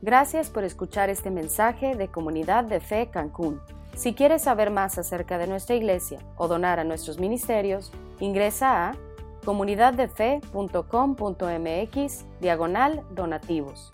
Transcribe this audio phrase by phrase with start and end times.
[0.00, 3.60] Gracias por escuchar este mensaje de Comunidad de Fe Cancún.
[3.96, 8.96] Si quieres saber más acerca de nuestra iglesia o donar a nuestros ministerios, ingresa a
[9.44, 13.90] comunidaddefe.com.mx diagonal donativos.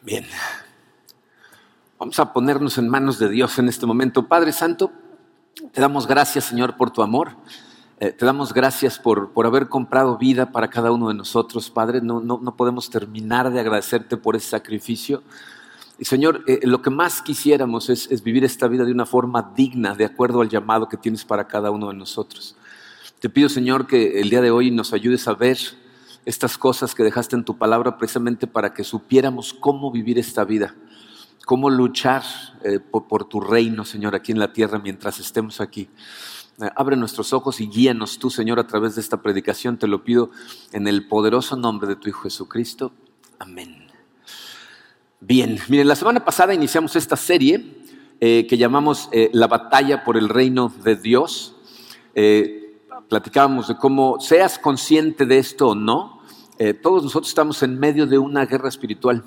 [0.00, 0.24] Bien,
[1.98, 4.26] vamos a ponernos en manos de Dios en este momento.
[4.26, 4.90] Padre Santo,
[5.70, 7.32] te damos gracias Señor por tu amor.
[8.02, 12.00] Eh, te damos gracias por, por, haber comprado vida para cada uno de nosotros, Padre.
[12.00, 15.22] No, no, no podemos terminar de agradecerte por ese sacrificio.
[15.98, 19.52] Y Señor, eh, lo que más quisiéramos es, es, vivir esta vida de una forma
[19.54, 22.56] digna, de acuerdo al llamado que tienes para cada uno de nosotros.
[23.20, 25.58] Te pido, Señor, que el día de hoy nos ayudes a ver
[26.24, 30.74] estas cosas que dejaste en tu palabra precisamente para que supiéramos cómo vivir esta vida,
[31.44, 32.22] cómo luchar
[32.64, 35.90] eh, por, por tu reino, Señor, aquí en la tierra mientras estemos aquí.
[36.60, 39.78] Eh, abre nuestros ojos y guíanos tú, Señor, a través de esta predicación.
[39.78, 40.30] Te lo pido
[40.72, 42.92] en el poderoso nombre de tu Hijo Jesucristo.
[43.38, 43.90] Amén.
[45.22, 47.76] Bien, miren, la semana pasada iniciamos esta serie
[48.20, 51.56] eh, que llamamos eh, La batalla por el reino de Dios.
[52.14, 56.20] Eh, platicábamos de cómo seas consciente de esto o no,
[56.82, 59.24] todos nosotros estamos en medio de una guerra espiritual.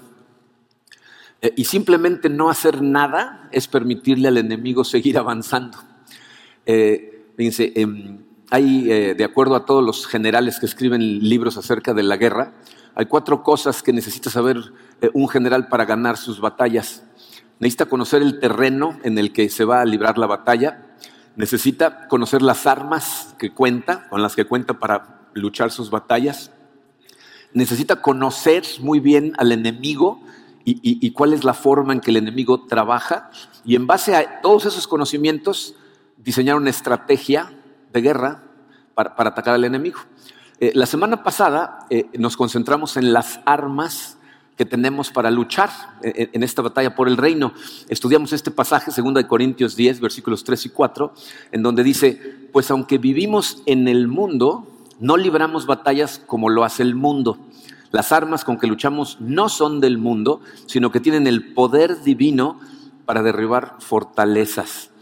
[1.56, 5.80] Y simplemente no hacer nada es permitirle al enemigo seguir avanzando.
[7.36, 7.88] Fíjense, eh,
[8.52, 12.54] hay, eh, de acuerdo a todos los generales que escriben libros acerca de la guerra,
[12.94, 14.58] hay cuatro cosas que necesita saber
[15.02, 17.04] eh, un general para ganar sus batallas.
[17.60, 20.96] Necesita conocer el terreno en el que se va a librar la batalla,
[21.36, 26.52] necesita conocer las armas que cuenta, con las que cuenta para luchar sus batallas,
[27.54, 30.22] necesita conocer muy bien al enemigo
[30.66, 33.30] y cuál es la forma en que el enemigo trabaja,
[33.66, 35.76] y en base a todos esos conocimientos,
[36.18, 37.52] diseñar una estrategia
[37.92, 38.44] de guerra
[38.96, 40.00] para, para atacar al enemigo.
[40.60, 44.18] Eh, la semana pasada eh, nos concentramos en las armas
[44.56, 45.70] que tenemos para luchar
[46.04, 47.54] en, en, esta batalla por el reino.
[47.90, 51.14] Estudiamos este pasaje, 2 Corintios 10, versículos 3 y 4,
[51.52, 54.68] en donde dice, pues aunque vivimos en el mundo,
[55.00, 57.40] no libramos batallas como lo hace el mundo.
[57.92, 62.60] Las armas con que luchamos no son del mundo, sino que tienen el poder divino
[63.06, 64.93] para derribar fortalezas.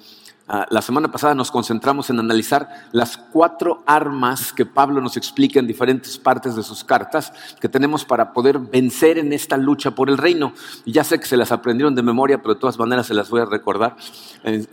[0.51, 5.61] Uh, la semana pasada nos concentramos en analizar las cuatro armas que Pablo nos explica
[5.61, 7.31] en diferentes partes de sus cartas
[7.61, 10.51] que tenemos para poder vencer en esta lucha por el reino.
[10.85, 13.39] Ya sé que se las aprendieron de memoria, pero de todas maneras se las voy
[13.39, 13.95] a recordar.
[14.43, 14.65] Eh,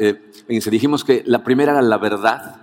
[0.48, 2.56] eh, dijimos que la primera era la verdad.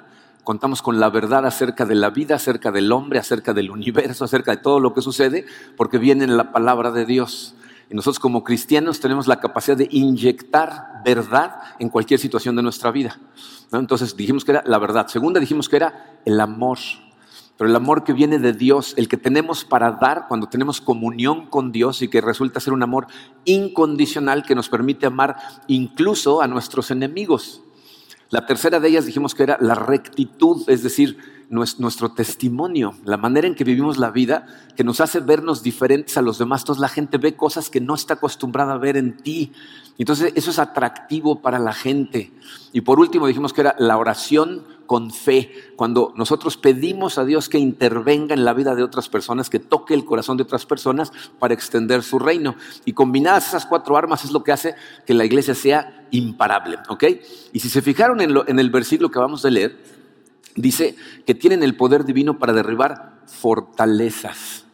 [0.44, 4.52] Contamos con la verdad acerca de la vida, acerca del hombre, acerca del universo, acerca
[4.52, 5.46] de todo lo que sucede,
[5.78, 7.56] porque viene en la palabra de Dios.
[7.90, 12.92] Y nosotros como cristianos tenemos la capacidad de inyectar verdad en cualquier situación de nuestra
[12.92, 13.20] vida.
[13.72, 15.08] Entonces dijimos que era la verdad.
[15.08, 16.80] Segunda dijimos que era el amor.
[17.58, 21.46] Pero el amor que viene de Dios, el que tenemos para dar cuando tenemos comunión
[21.46, 23.08] con Dios y que resulta ser un amor
[23.46, 27.62] incondicional que nos permite amar incluso a nuestros enemigos.
[28.30, 33.48] La tercera de ellas dijimos que era la rectitud, es decir, nuestro testimonio, la manera
[33.48, 36.62] en que vivimos la vida, que nos hace vernos diferentes a los demás.
[36.62, 39.52] Entonces la gente ve cosas que no está acostumbrada a ver en ti.
[39.98, 42.32] Entonces eso es atractivo para la gente.
[42.74, 47.50] Y por último dijimos que era la oración con fe, cuando nosotros pedimos a Dios
[47.50, 51.12] que intervenga en la vida de otras personas, que toque el corazón de otras personas
[51.40, 52.56] para extender su reino.
[52.86, 56.78] Y combinadas esas cuatro armas es lo que hace que la iglesia sea imparable.
[56.90, 57.04] ¿ok?
[57.54, 59.95] Y si se fijaron en, lo, en el versículo que vamos a leer,
[60.56, 60.96] dice
[61.26, 64.66] que tienen el poder divino para derribar fortalezas.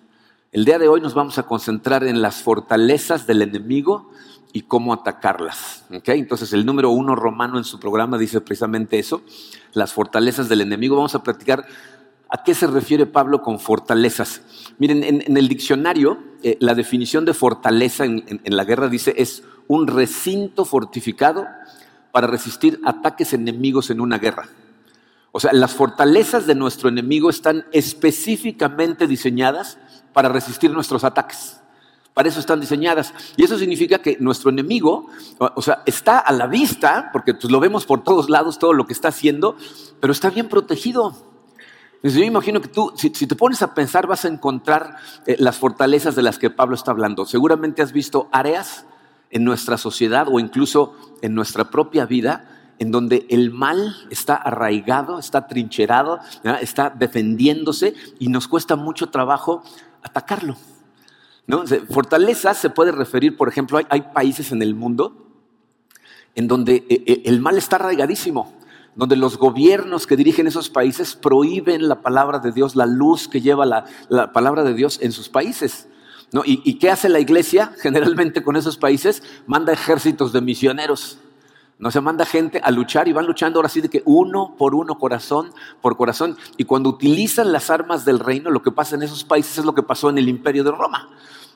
[0.52, 4.12] El día de hoy nos vamos a concentrar en las fortalezas del enemigo
[4.54, 5.86] y cómo atacarlas.
[5.94, 6.20] ¿okay?
[6.20, 9.22] Entonces el número uno romano en su programa dice precisamente eso,
[9.74, 10.96] las fortalezas del enemigo.
[10.96, 11.66] Vamos a practicar
[12.30, 14.42] a qué se refiere Pablo con fortalezas.
[14.78, 19.88] Miren, en, el diccionario eh, la definición de fortaleza en la guerra dice es un
[19.88, 21.48] recinto fortificado
[22.12, 24.50] para resistir ataques enemigos en una guerra.
[25.32, 29.78] O sea, las fortalezas de nuestro enemigo están específicamente diseñadas
[30.14, 31.58] para resistir nuestros ataques.
[32.14, 33.14] Para eso están diseñadas.
[33.38, 35.08] Y eso significa que nuestro enemigo,
[35.40, 38.86] o sea, está a la vista, porque pues, lo vemos por todos lados, todo lo
[38.86, 39.56] que está haciendo,
[40.02, 41.16] pero está bien protegido.
[42.04, 44.98] Yo imagino que tú, si, si, te pones a pensar, vas a encontrar
[45.28, 47.26] eh, las fortalezas de las que Pablo está hablando.
[47.26, 48.86] Seguramente has visto áreas
[49.30, 55.20] en nuestra sociedad o incluso en nuestra propia vida en donde el mal está arraigado,
[55.20, 56.18] está trincherado,
[56.62, 59.62] está defendiéndose y nos cuesta mucho trabajo
[60.02, 60.56] atacarlo.
[61.46, 61.64] ¿no?
[61.92, 65.28] Fortaleza se puede referir, por ejemplo, hay, países en el mundo
[66.34, 68.52] en donde eh, eh, el mal está arraigadísimo,
[68.96, 73.42] donde los gobiernos que dirigen esos países prohíben la palabra de Dios, la luz que
[73.42, 75.88] lleva la, la palabra de Dios en sus países.
[76.32, 76.42] ¿no?
[76.44, 79.22] ¿Y, ¿Y qué hace la iglesia generalmente con esos países?
[79.46, 81.20] Manda ejércitos de misioneros.
[81.82, 84.76] No se manda gente a luchar y van luchando ahora sí de que uno por
[84.76, 85.52] uno, corazón
[85.82, 86.38] por corazón.
[86.56, 89.74] Y cuando utilizan las armas del reino, lo que pasa en esos países es lo
[89.74, 91.10] que pasó en el imperio de Roma.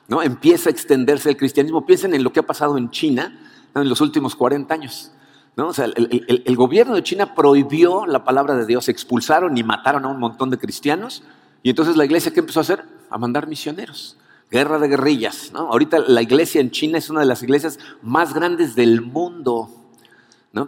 [0.08, 0.22] ¿no?
[0.22, 1.86] Empieza a extenderse el cristianismo.
[1.86, 3.38] Piensen en lo que ha pasado en China
[3.72, 5.12] en los últimos 40 años.
[5.54, 5.68] ¿no?
[5.68, 10.08] O sea, el, gobierno de China prohibió la palabra de Dios, expulsaron y mataron a
[10.08, 11.22] un montón de cristianos.
[11.62, 12.84] Y entonces la iglesia, ¿qué empezó a hacer?
[13.10, 14.16] A mandar misioneros
[14.50, 15.50] guerra de guerrillas.
[15.52, 15.60] ¿no?
[15.70, 19.85] Ahorita la iglesia en China es una de las iglesias más grandes del mundo.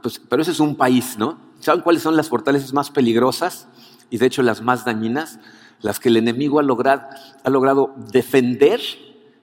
[0.02, 1.38] Pues, pero ese es un país, ¿no?
[1.60, 3.66] ¿Saben cuáles son las fortalezas más peligrosas
[4.10, 5.38] y de hecho las más dañinas?
[5.80, 8.80] Las que el enemigo ha logrado, defender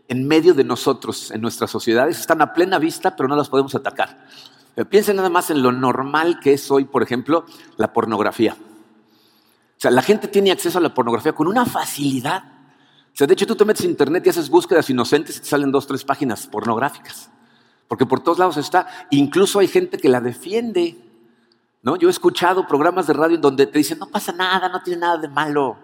[0.07, 2.19] en medio de nosotros, en nuestras sociedades.
[2.19, 4.27] Están a plena vista, pero no las podemos atacar.
[4.89, 7.45] piensen nada más en lo normal que es hoy, por ejemplo,
[7.77, 8.55] la pornografía.
[8.55, 12.43] O sea, la gente tiene acceso a la pornografía con una facilidad.
[13.13, 15.47] O sea, de hecho, tú te metes en internet y haces búsquedas inocentes y te
[15.47, 17.31] salen dos, tres páginas pornográficas
[17.87, 18.87] porque por todos lados está.
[19.11, 20.97] Incluso hay gente que la defiende.
[21.81, 21.95] ¿no?
[21.95, 25.01] Yo he escuchado programas de radio en donde te dicen, no pasa nada, no tiene
[25.01, 25.77] nada de malo.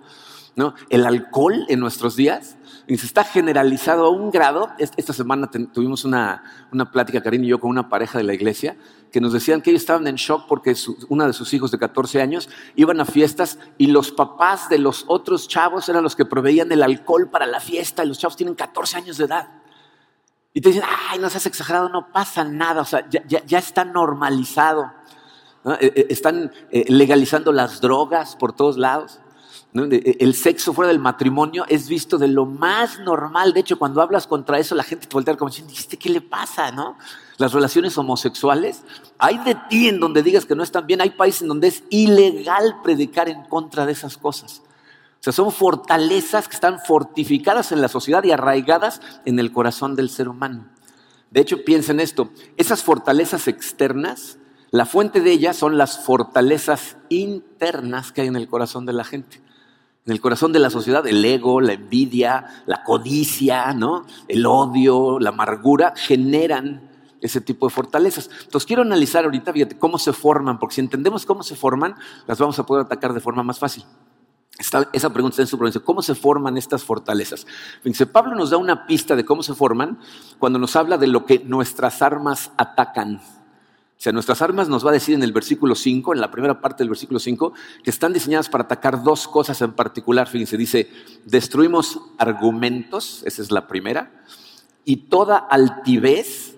[0.56, 0.74] ¿no?
[0.90, 2.58] El alcohol en nuestros días
[2.98, 4.70] se está generalizado a un grado.
[4.78, 8.76] Esta semana tuvimos una, una plática, Karim y yo, con una pareja de la iglesia,
[9.12, 10.76] que nos decían que ellos estaban en shock porque
[11.10, 15.06] una de sus hijos de 14 años iban a fiestas y los papás de los
[15.08, 18.56] otros chavos eran los que proveían el alcohol para la fiesta y los chavos tienen
[18.56, 19.61] 14 años de edad.
[20.54, 24.92] Y te dicen, ay, no seas exagerado, no pasa nada, o sea, ya, está normalizado.
[25.80, 29.20] Eh, eh, están eh, legalizando las drogas por todos lados.
[29.74, 33.54] El sexo fuera del matrimonio es visto de lo más normal.
[33.54, 36.72] De hecho, cuando hablas contra eso, la gente te voltea como diciendo, ¿qué le pasa?
[36.72, 36.98] ¿no?
[37.38, 38.84] Las relaciones homosexuales,
[39.18, 41.84] hay de ti en donde digas que no están bien, hay países en donde es
[41.90, 44.62] ilegal predicar en contra de esas cosas.
[45.22, 49.96] O sea, son fortalezas que están fortificadas en la sociedad y arraigadas en el corazón
[49.96, 50.66] del ser humano.
[51.30, 54.40] De hecho, piensen esto, esas fortalezas externas,
[54.72, 59.04] la fuente de ellas son las fortalezas internas que hay en el corazón de la
[59.04, 59.44] gente.
[60.08, 64.08] En el corazón de la sociedad, el ego, la envidia, la codicia, ¿no?
[64.28, 66.90] el odio, la amargura, generan
[67.22, 68.28] ese tipo de fortalezas.
[68.46, 71.94] Entonces quiero analizar ahorita, fíjate, cómo se forman, porque si entendemos cómo se forman,
[72.26, 73.86] las vamos a poder atacar de forma más fácil
[74.62, 75.82] esa pregunta está en su provincia.
[75.82, 77.46] ¿Cómo se forman estas fortalezas?
[77.84, 80.00] Dice, Pablo nos da una pista de cómo se forman
[80.40, 83.16] cuando nos habla de lo que nuestras armas atacan.
[84.02, 86.60] O sea, nuestras armas nos va a decir en el versículo 5, en la primera
[86.60, 87.54] parte del versículo 5,
[87.84, 90.28] que están diseñadas para atacar dos cosas en particular.
[90.28, 90.90] Fíjense, dice,
[91.26, 94.24] destruimos argumentos, esa es la primera,
[94.86, 96.51] y toda altivez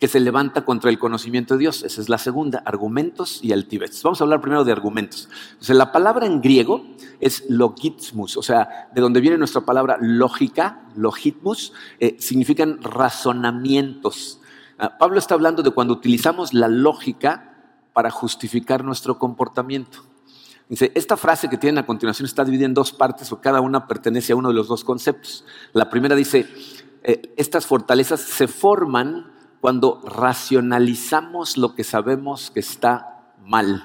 [0.00, 1.82] que se levanta contra el conocimiento de Dios.
[1.82, 4.02] Esa es la segunda, argumentos y altivez.
[4.02, 5.28] Vamos a hablar primero de argumentos.
[5.68, 6.86] La palabra en griego
[7.20, 14.40] es logismus, o sea, de donde viene nuestra palabra lógica, logitmus, eh, significan razonamientos.
[14.78, 19.98] Ah, Pablo está hablando de cuando utilizamos la lógica para justificar nuestro comportamiento.
[20.66, 23.86] Dice, esta frase que tienen a continuación está dividida en dos partes, o cada una
[23.86, 25.44] pertenece a uno de los dos conceptos.
[25.74, 26.48] La primera dice,
[27.02, 33.84] eh, estas fortalezas se forman cuando racionalizamos lo que sabemos que está mal,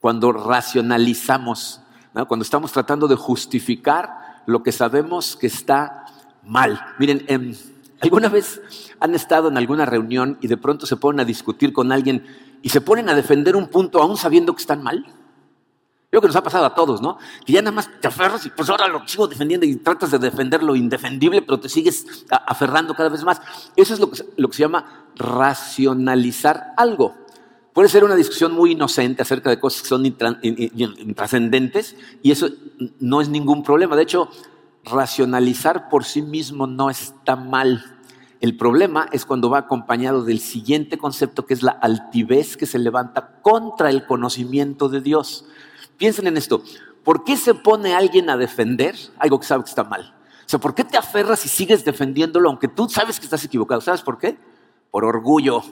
[0.00, 1.80] cuando racionalizamos,
[2.28, 6.04] cuando estamos tratando de justificar lo que sabemos que está
[6.44, 6.80] mal.
[6.98, 7.54] Miren, em,
[8.00, 8.60] ¿alguna vez
[9.00, 12.24] han estado en alguna reunión y de pronto se ponen a discutir con alguien
[12.62, 15.06] y se ponen a defender un punto aún sabiendo que están mal?
[16.10, 17.18] Creo que nos ha pasado a todos, ¿no?
[17.44, 20.18] Que ya nada más te aferras y pues ahora lo sigo defendiendo y tratas de
[20.18, 23.40] defender lo indefendible, pero te sigues aferrando cada vez más.
[23.74, 27.14] Eso es lo que, lo que se llama racionalizar algo.
[27.72, 32.48] Puede ser una discusión muy inocente acerca de cosas que son intrascendentes y eso
[33.00, 33.96] no es ningún problema.
[33.96, 34.30] De hecho,
[34.84, 37.84] racionalizar por sí mismo no está mal.
[38.40, 42.78] El problema es cuando va acompañado del siguiente concepto que es la altivez que se
[42.78, 45.44] levanta contra el conocimiento de Dios.
[45.96, 46.62] Piensen en esto.
[47.04, 50.14] ¿Por qué se pone alguien a defender algo que sabe que está mal?
[50.44, 53.80] O sea, ¿por qué te aferras y sigues defendiéndolo aunque tú sabes que estás equivocado?
[53.80, 54.36] ¿Sabes por qué?
[54.90, 55.62] Por orgullo.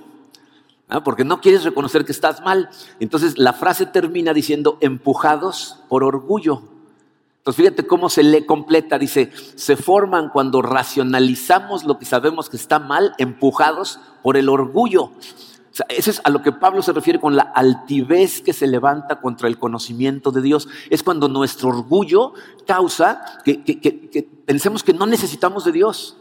[1.04, 2.70] Porque no quieres reconocer que estás mal.
[3.00, 6.62] Entonces la frase termina diciendo empujados por orgullo.
[7.38, 8.98] Entonces fíjate cómo se lee completa.
[8.98, 15.10] Dice, se forman cuando racionalizamos lo que sabemos que está mal, empujados por el orgullo
[15.88, 19.48] eso es a lo que Pablo se refiere con la altivez que se levanta contra
[19.48, 20.68] el conocimiento de Dios.
[20.88, 22.32] Es cuando nuestro orgullo
[22.66, 26.16] causa que, pensemos que no necesitamos de Dios,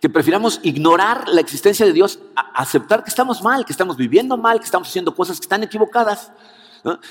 [0.00, 2.18] que prefiramos ignorar la existencia de Dios,
[2.54, 6.30] aceptar que estamos mal, que estamos viviendo mal, que estamos haciendo cosas que están equivocadas.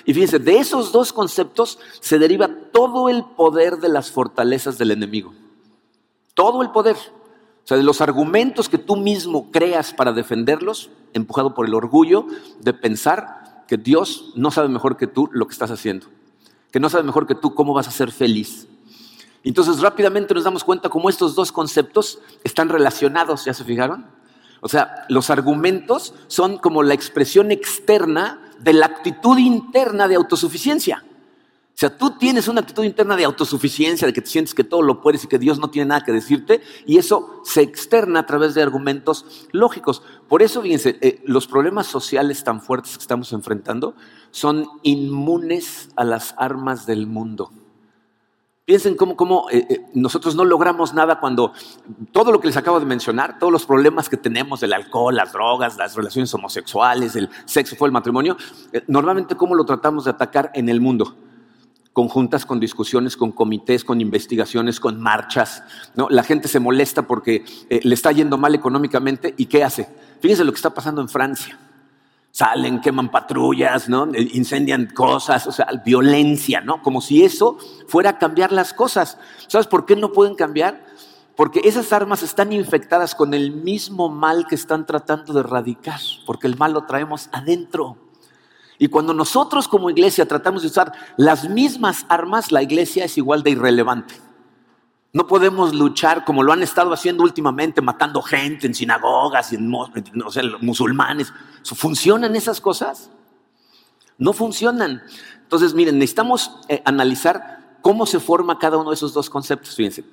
[0.05, 4.91] Y fíjense, de esos dos conceptos se deriva todo el poder de las fortalezas del
[4.91, 5.33] enemigo.
[6.35, 6.97] Todo el poder.
[7.63, 12.25] O sea, de los argumentos que tú mismo creas para defenderlos, empujado por el orgullo
[12.59, 16.07] de pensar que Dios no sabe mejor que tú lo que estás haciendo,
[16.71, 18.67] que no sabe mejor que tú cómo vas a ser feliz.
[19.43, 24.07] Entonces rápidamente nos damos cuenta cómo estos dos conceptos están relacionados, ¿ya se fijaron?
[24.59, 31.03] O sea, los argumentos son como la expresión externa de la actitud interna de autosuficiencia.
[31.73, 34.83] O sea, tú tienes una actitud interna de autosuficiencia, de que te sientes que todo
[34.83, 38.25] lo puedes y que Dios no tiene nada que decirte, y eso se externa a
[38.27, 40.03] través de argumentos lógicos.
[40.29, 43.95] Por eso, fíjense, eh, los problemas sociales tan fuertes que estamos enfrentando
[44.29, 47.51] son inmunes a las armas del mundo.
[48.65, 51.53] Piensen cómo, eh, eh, nosotros no logramos nada cuando
[52.11, 55.33] todo lo que les acabo de mencionar, todos los problemas que tenemos del alcohol, las
[55.33, 58.37] drogas, las relaciones homosexuales, el sexo fue el matrimonio,
[58.87, 61.17] normalmente cómo lo tratamos de atacar en el mundo.
[61.93, 65.63] Con juntas, con discusiones, con comités, con investigaciones, con marchas.
[65.95, 66.09] ¿no?
[66.09, 69.87] La gente se molesta porque le está yendo mal económicamente y ¿qué hace?
[70.19, 71.57] Fíjense lo que está pasando en Francia
[72.33, 74.05] salen, queman patrullas, ¿no?
[74.11, 76.81] Eh, incendian cosas, o sea, violencia, ¿no?
[76.81, 77.57] Como si eso
[77.87, 79.19] fuera a cambiar las cosas.
[79.47, 80.83] ¿Sabes por qué no pueden cambiar?
[81.35, 86.47] Porque esas armas están infectadas con el mismo mal que están tratando de erradicar, porque
[86.47, 87.97] el mal lo traemos adentro.
[88.79, 93.43] Y cuando nosotros como iglesia tratamos de usar las mismas armas, la iglesia es igual
[93.43, 94.15] de irrelevante.
[95.13, 99.69] No podemos luchar como lo han estado haciendo últimamente, matando gente en sinagogas y en
[100.59, 101.31] musulmanes.
[101.63, 103.11] ¿Funcionan esas cosas?
[104.17, 105.03] No funcionan.
[105.43, 109.75] Entonces, miren, necesitamos eh, analizar cómo se forma cada uno de esos dos conceptos.
[109.75, 110.03] Fíjense,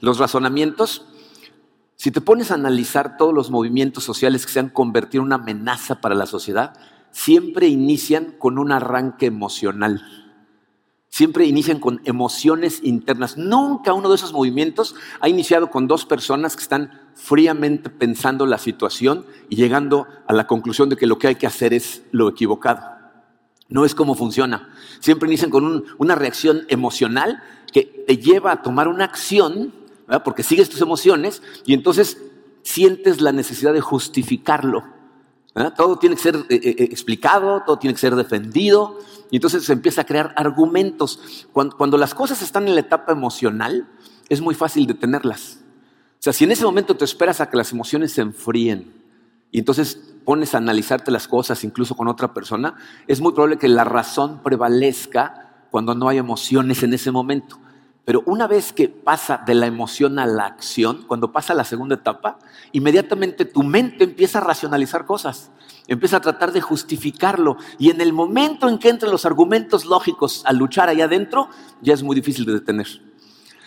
[0.00, 1.06] los razonamientos,
[1.96, 5.36] si te pones a analizar todos los movimientos sociales que se han convertido en una
[5.36, 6.74] amenaza para la sociedad,
[7.10, 10.02] siempre inician con un arranque emocional
[11.10, 13.36] siempre inician con emociones internas.
[13.36, 18.58] Nunca uno de esos movimientos ha iniciado con dos personas que están fríamente pensando la
[18.58, 22.28] situación y llegando a la conclusión de que lo que hay que hacer es lo
[22.28, 22.80] equivocado.
[23.68, 24.72] No es como funciona.
[25.00, 29.74] Siempre inician con una reacción emocional que te lleva a tomar una acción,
[30.24, 32.18] porque sigues tus emociones y entonces
[32.62, 34.84] sientes la necesidad de justificarlo.
[35.76, 38.98] Todo tiene que ser eh, eh, explicado, todo tiene que ser defendido,
[39.30, 41.46] y entonces se empieza a crear argumentos.
[41.52, 43.88] Cuando, las cosas están en la etapa emocional,
[44.28, 45.58] es muy fácil detenerlas.
[46.18, 48.92] O sea, si en ese momento te esperas a que las emociones se enfríen
[49.50, 52.74] y entonces pones a analizarte las cosas incluso con otra persona,
[53.06, 57.58] es muy probable que la razón prevalezca cuando no hay emociones en ese momento.
[58.04, 61.96] Pero una vez que pasa de la emoción a la acción, cuando pasa la segunda
[61.96, 62.38] etapa,
[62.72, 65.50] inmediatamente tu mente empieza a racionalizar cosas,
[65.86, 67.56] empieza a tratar de justificarlo.
[67.78, 71.48] Y en el momento en que entran los argumentos lógicos a luchar allá adentro,
[71.82, 72.86] ya es muy difícil de detener.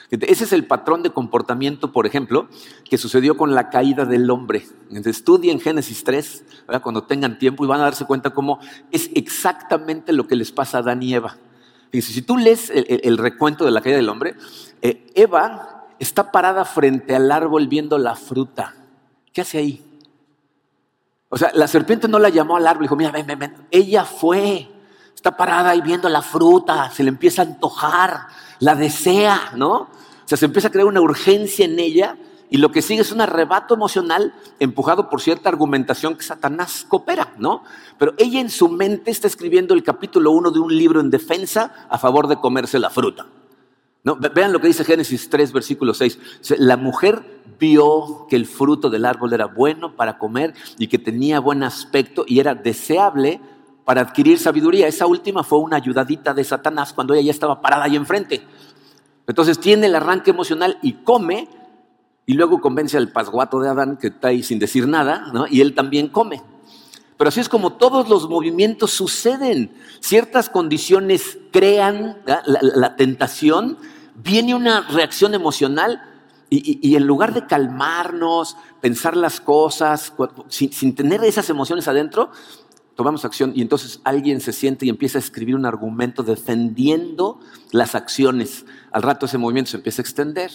[0.10, 2.48] Ese es el patrón de comportamiento, por ejemplo,
[2.88, 4.64] que sucedió con la caída del hombre.
[4.92, 6.46] Estudien Génesis 3,
[6.84, 8.60] cuando tengan tiempo, y van a darse cuenta cómo
[8.92, 11.38] es exactamente lo que les pasa a Adán y Eva
[12.02, 14.36] si tú lees el, recuento de la caída del hombre,
[14.82, 18.76] eh, Eva está parada frente al árbol viendo la fruta.
[19.32, 19.84] ¿Qué hace ahí?
[21.30, 23.68] O sea, la serpiente no la llamó al árbol, dijo, mira, ven, ven, ven.
[23.72, 24.68] Ella fue,
[25.16, 28.28] está parada ahí viendo la fruta, se le empieza a antojar,
[28.60, 29.74] la desea, ¿no?
[29.74, 29.90] O
[30.26, 32.18] sea, se empieza a crear una urgencia en ella
[32.54, 37.34] y lo que sigue es un arrebato emocional empujado por cierta argumentación que Satanás coopera,
[37.40, 37.64] ¿no?
[37.98, 41.88] Pero ella en su mente está escribiendo el capítulo 1 de un libro en defensa
[41.90, 43.26] a favor de comerse la fruta.
[44.04, 44.18] ¿No?
[44.18, 46.20] Vean lo que dice Génesis 3, versículo 6.
[46.60, 51.40] La mujer vio que el fruto del árbol era bueno para comer y que tenía
[51.40, 53.42] buen aspecto y era deseable
[53.84, 54.88] para adquirir sabiduría.
[54.88, 58.46] Esa última fue una ayudadita de Satanás cuando ella ya estaba parada ahí enfrente.
[59.26, 61.63] Entonces tiene el arranque emocional y come
[62.26, 65.46] y luego convence al pasguato de Adán que está ahí sin decir nada, ¿no?
[65.48, 66.42] y él también come.
[67.18, 69.74] Pero así es como todos los movimientos suceden.
[70.00, 73.78] Ciertas condiciones crean la, tentación,
[74.16, 76.02] viene una reacción emocional
[76.50, 80.14] y, en lugar de calmarnos, pensar las cosas,
[80.50, 82.30] sin, sin tener esas emociones adentro,
[82.96, 87.40] tomamos acción y entonces alguien se siente y empieza a escribir un argumento defendiendo
[87.72, 88.66] las acciones.
[88.92, 90.52] Al rato ese movimiento se empieza a extender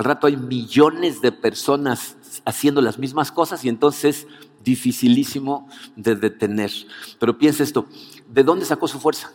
[0.00, 2.16] al rato hay millones de personas
[2.46, 4.26] haciendo las mismas cosas y entonces es
[4.64, 6.70] dificilísimo de detener.
[7.18, 7.84] Pero piensa esto,
[8.26, 9.30] ¿de dónde sacó su fuerza?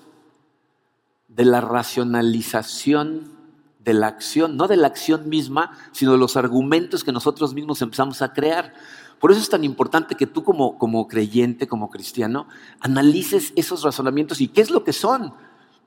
[1.28, 3.32] De la racionalización
[3.78, 7.84] de la acción, no de la acción misma, sino de los argumentos que nosotros mismos
[7.84, 8.74] empezamos a crear.
[9.20, 12.48] Por eso es tan importante que tú como, como creyente, como cristiano,
[12.80, 15.32] analices esos razonamientos y qué es lo que son.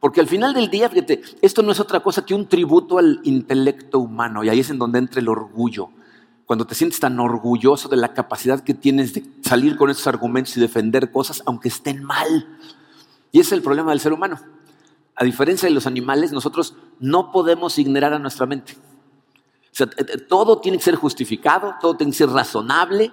[0.00, 3.20] Porque al final del día, fíjate, esto no es otra cosa que un tributo al
[3.24, 5.90] intelecto humano, y ahí es en donde entra el orgullo.
[6.46, 10.56] Cuando te sientes tan orgulloso de la capacidad que tienes de salir con estos argumentos
[10.56, 12.58] y defender cosas, aunque estén mal.
[13.32, 14.38] Y ese es el problema del ser humano.
[15.14, 18.76] A diferencia de los animales, nosotros no podemos ignorar a nuestra mente.
[19.72, 19.88] O sea,
[20.28, 23.12] todo tiene que ser justificado, todo tiene que ser razonable,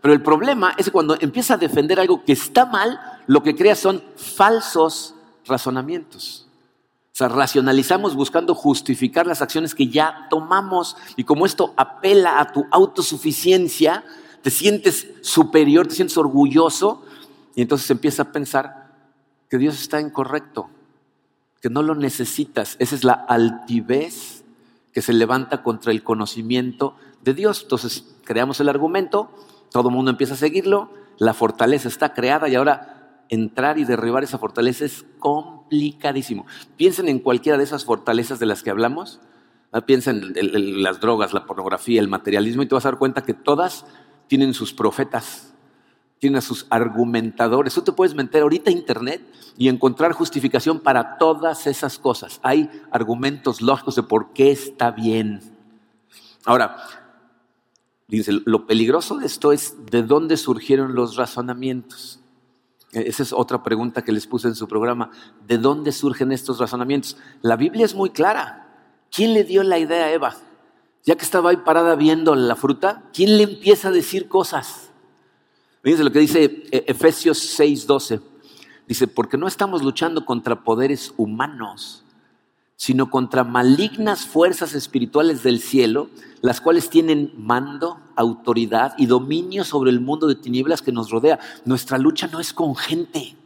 [0.00, 2.98] pero el problema es que cuando empieza a defender algo que está mal,
[3.28, 5.14] lo que crea son falsos
[5.46, 6.46] razonamientos.
[7.12, 10.96] O sea, racionalizamos buscando justificar las acciones que ya tomamos.
[11.16, 14.04] Y como esto apela a tu autosuficiencia,
[14.40, 17.04] te sientes superior, te sientes orgulloso,
[17.54, 18.90] y entonces empieza a pensar
[19.50, 20.70] que Dios está incorrecto,
[21.60, 22.76] que no lo necesitas.
[22.78, 24.42] Esa es la altivez
[24.92, 27.62] que se levanta contra el conocimiento de Dios.
[27.62, 29.30] Entonces creamos el argumento,
[29.70, 33.01] todo el mundo empieza a seguirlo, la fortaleza está creada y ahora
[33.32, 36.44] entrar y derribar esa fortaleza es complicadísimo.
[36.76, 39.20] Piensen en cualquiera de esas fortalezas de las que hablamos.
[39.86, 43.32] Piensen en, las drogas, la pornografía, el materialismo y te vas a dar cuenta que
[43.32, 43.86] todas
[44.26, 45.54] tienen sus profetas,
[46.18, 47.72] tienen sus argumentadores.
[47.72, 49.22] Tú te puedes meter ahorita a internet
[49.56, 52.38] y encontrar justificación para todas esas cosas.
[52.42, 55.40] Hay argumentos lógicos de por qué está bien.
[56.44, 56.76] Ahora,
[58.08, 62.21] dice, lo peligroso de esto es de dónde surgieron los razonamientos.
[62.92, 65.10] Esa es otra pregunta que les puse en su programa.
[65.46, 67.16] ¿De dónde surgen estos razonamientos?
[67.40, 68.68] La Biblia es muy clara.
[69.10, 70.36] ¿Quién le dio la idea a Eva?
[71.04, 74.90] Ya que estaba ahí parada viendo la fruta, ¿quién le empieza a decir cosas?
[75.82, 78.20] Fíjense lo que dice eh, Efesios 6:12.
[78.86, 82.01] Dice, porque no estamos luchando contra poderes humanos,
[82.76, 86.08] sino contra malignas fuerzas espirituales del cielo,
[86.40, 91.38] las cuales tienen mando, autoridad y dominio sobre el mundo de tinieblas que nos rodea.
[91.64, 93.36] Nuestra lucha no es con gente.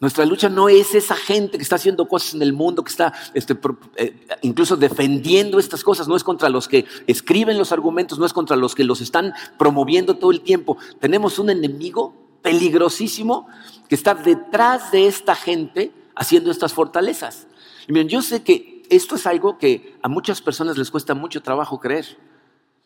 [0.00, 3.14] Nuestra lucha no es esa gente que está haciendo cosas en el mundo, que está
[3.32, 3.56] este,
[3.96, 8.32] eh, incluso defendiendo estas cosas, no es contra los que escriben los argumentos, no es
[8.32, 10.76] contra los que los están promoviendo todo el tiempo.
[11.00, 13.46] Tenemos un enemigo peligrosísimo
[13.88, 17.46] que está detrás de esta gente haciendo estas fortalezas.
[17.88, 21.80] Miren, yo sé que esto es algo que a muchas personas les cuesta mucho trabajo
[21.80, 22.18] creer.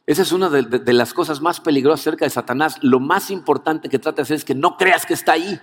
[0.06, 2.78] Esa es una de, las cosas más peligrosas acerca de Satanás.
[2.80, 5.60] Lo más importante que trata de hacer es que no creas que está ahí,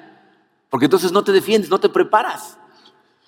[0.70, 2.58] porque entonces no te defiendes, no te preparas.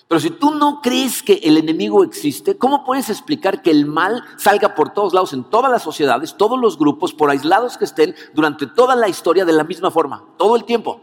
[0.08, 4.24] Pero si tú no crees que el enemigo existe, ¿cómo puedes explicar que el mal
[4.38, 8.16] salga por todos lados, en todas las sociedades, todos los grupos, por aislados que estén,
[8.34, 11.02] durante toda la historia de la misma forma, todo el tiempo?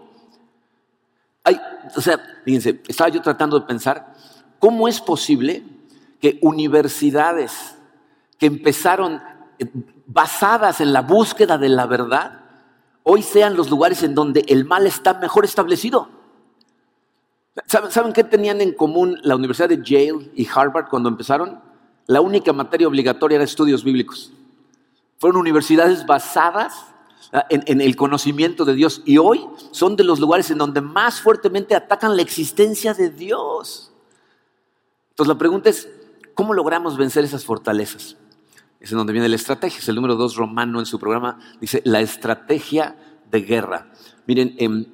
[1.96, 4.14] o sea, fíjense, estaba yo tratando de pensar
[4.64, 5.62] ¿Cómo es posible
[6.22, 7.76] que universidades
[8.38, 9.20] que empezaron
[9.58, 9.66] eh,
[10.06, 12.40] basadas en la búsqueda de la verdad,
[13.02, 16.08] hoy sean los lugares en donde el mal está mejor establecido?
[17.66, 21.60] ¿Saben, qué tenían en común la Universidad de Yale y Harvard cuando empezaron?
[22.06, 24.32] La única materia obligatoria era estudios bíblicos.
[25.18, 26.86] Fueron universidades basadas
[27.34, 31.20] ah, en, el conocimiento de Dios y hoy son de los lugares en donde más
[31.20, 33.90] fuertemente atacan la existencia de Dios.
[35.14, 35.88] Entonces la pregunta es,
[36.34, 38.16] ¿cómo logramos vencer esas fortalezas?
[38.80, 39.78] Es en donde viene la estrategia.
[39.78, 41.38] Es el número dos romano en su programa.
[41.60, 42.96] Dice, la estrategia
[43.30, 43.92] de guerra.
[44.26, 44.86] Miren, em,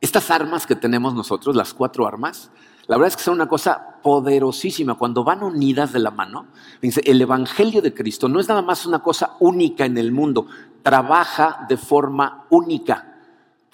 [0.00, 2.50] estas armas que tenemos nosotros, las cuatro armas,
[2.86, 4.94] la verdad es que son una cosa poderosísima.
[4.94, 6.46] Cuando van unidas de la mano,
[6.80, 10.46] el Evangelio de Cristo no es nada más una cosa única en el mundo,
[10.82, 13.13] trabaja de forma única.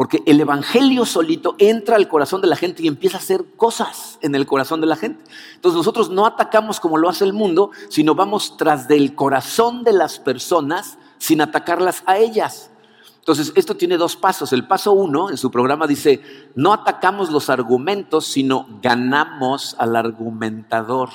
[0.01, 4.19] Porque el Evangelio solito entra al corazón de la gente y empieza a hacer cosas
[4.23, 5.23] en el corazón de la gente.
[5.57, 9.93] Entonces nosotros no atacamos como lo hace el mundo, sino vamos tras del corazón de
[9.93, 12.71] las personas sin atacarlas a ellas.
[13.19, 14.55] Entonces, esto tiene dos pasos.
[14.55, 16.23] El paso uno en su programa dice,
[16.55, 21.11] no atacamos los argumentos, sino ganamos al argumentador.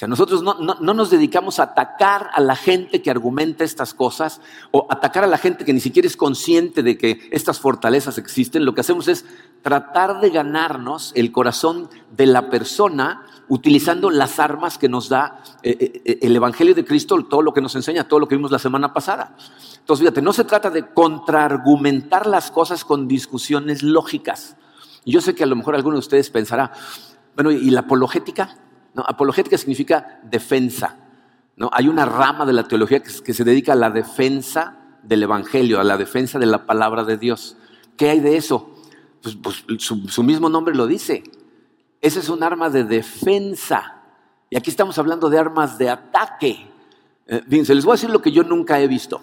[0.00, 4.86] Sea, nosotros no, nos dedicamos a atacar a la gente que argumenta estas cosas o
[4.88, 8.64] atacar a la gente que ni siquiera es consciente de que estas fortalezas existen.
[8.64, 9.26] Lo que hacemos es
[9.60, 15.76] tratar de ganarnos el corazón de la persona utilizando las armas que nos da eh,
[15.78, 18.50] eh, eh, el Evangelio de Cristo, todo lo que nos enseña, todo lo que vimos
[18.50, 19.36] la semana pasada.
[19.80, 24.56] Entonces, fíjate, no se trata de contraargumentar las cosas con discusiones lógicas.
[25.04, 26.72] Yo sé que a lo mejor alguno de ustedes pensará,
[27.34, 28.56] bueno, ¿y la apologética?
[28.96, 30.96] Apologética significa defensa.
[31.56, 31.70] ¿no?
[31.72, 35.84] Hay una rama de la teología que, se dedica a la defensa del Evangelio, a
[35.84, 37.56] la defensa de la palabra de Dios.
[37.96, 38.74] ¿Qué hay de eso?
[39.22, 41.22] Pues, pues su, mismo nombre lo dice.
[42.00, 44.02] Ese es un arma de defensa.
[44.48, 46.66] Y aquí estamos hablando de armas de ataque.
[47.26, 49.20] Eh, les voy a decir lo que yo nunca he visto.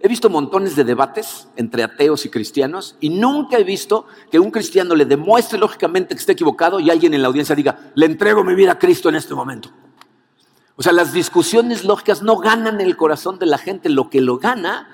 [0.00, 4.52] He visto montones de debates entre ateos y cristianos y nunca he visto que un
[4.52, 8.44] cristiano le demuestre lógicamente que está equivocado y alguien en la audiencia diga, le entrego
[8.44, 9.70] mi vida a Cristo en este momento.
[10.76, 14.38] O sea, las discusiones lógicas no ganan el corazón de la gente, lo que lo
[14.38, 14.88] gana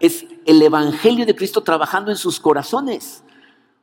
[0.00, 3.23] es el Evangelio de Cristo trabajando en sus corazones.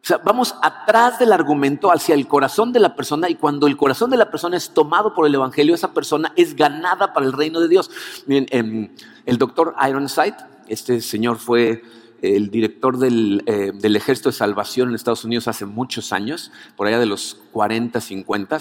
[0.04, 3.78] O sea, vamos atrás del argumento hacia el corazón de la persona y cuando el
[3.78, 7.34] corazón de la persona es tomado por el Evangelio, esa persona es ganada para el
[7.34, 7.92] reino de Dios.
[8.26, 8.90] Miren, em,
[9.28, 10.38] el doctor Ironside,
[10.68, 11.84] este señor fue
[12.22, 17.00] el director del, eh, Ejército de Salvación en Estados Unidos hace muchos años, por allá
[17.00, 18.60] de los 40, 50,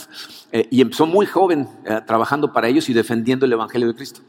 [0.53, 4.21] eh, y empezó muy joven eh, trabajando para ellos y defendiendo el Evangelio de Cristo.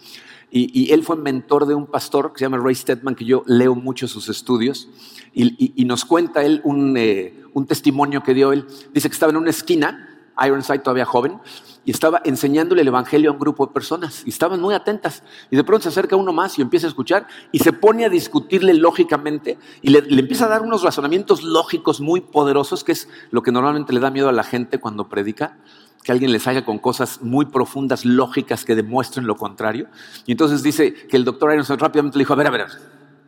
[0.54, 3.74] Y, él fue mentor de un pastor que se llama Ray Stedman, que yo leo
[3.74, 4.90] mucho sus estudios,
[5.34, 8.68] y, nos cuenta él un, eh, un, testimonio que dio él.
[8.94, 11.40] Dice que estaba en una esquina, Ironside todavía joven,
[11.86, 15.24] y estaba enseñándole el Evangelio a un grupo de personas, y estaban muy atentas.
[15.50, 18.10] Y de pronto se acerca uno más y empieza a escuchar, y se pone a
[18.10, 23.42] discutirle lógicamente, y le empieza a dar unos razonamientos lógicos muy poderosos, que es lo
[23.42, 25.60] que normalmente le da miedo a la gente cuando predica
[26.04, 29.88] que alguien les salga con cosas muy profundas, lógicas, que demuestren lo contrario.
[30.26, 32.68] Y entonces dice que el doctor Ironson rápidamente le dijo, a ver, a ver,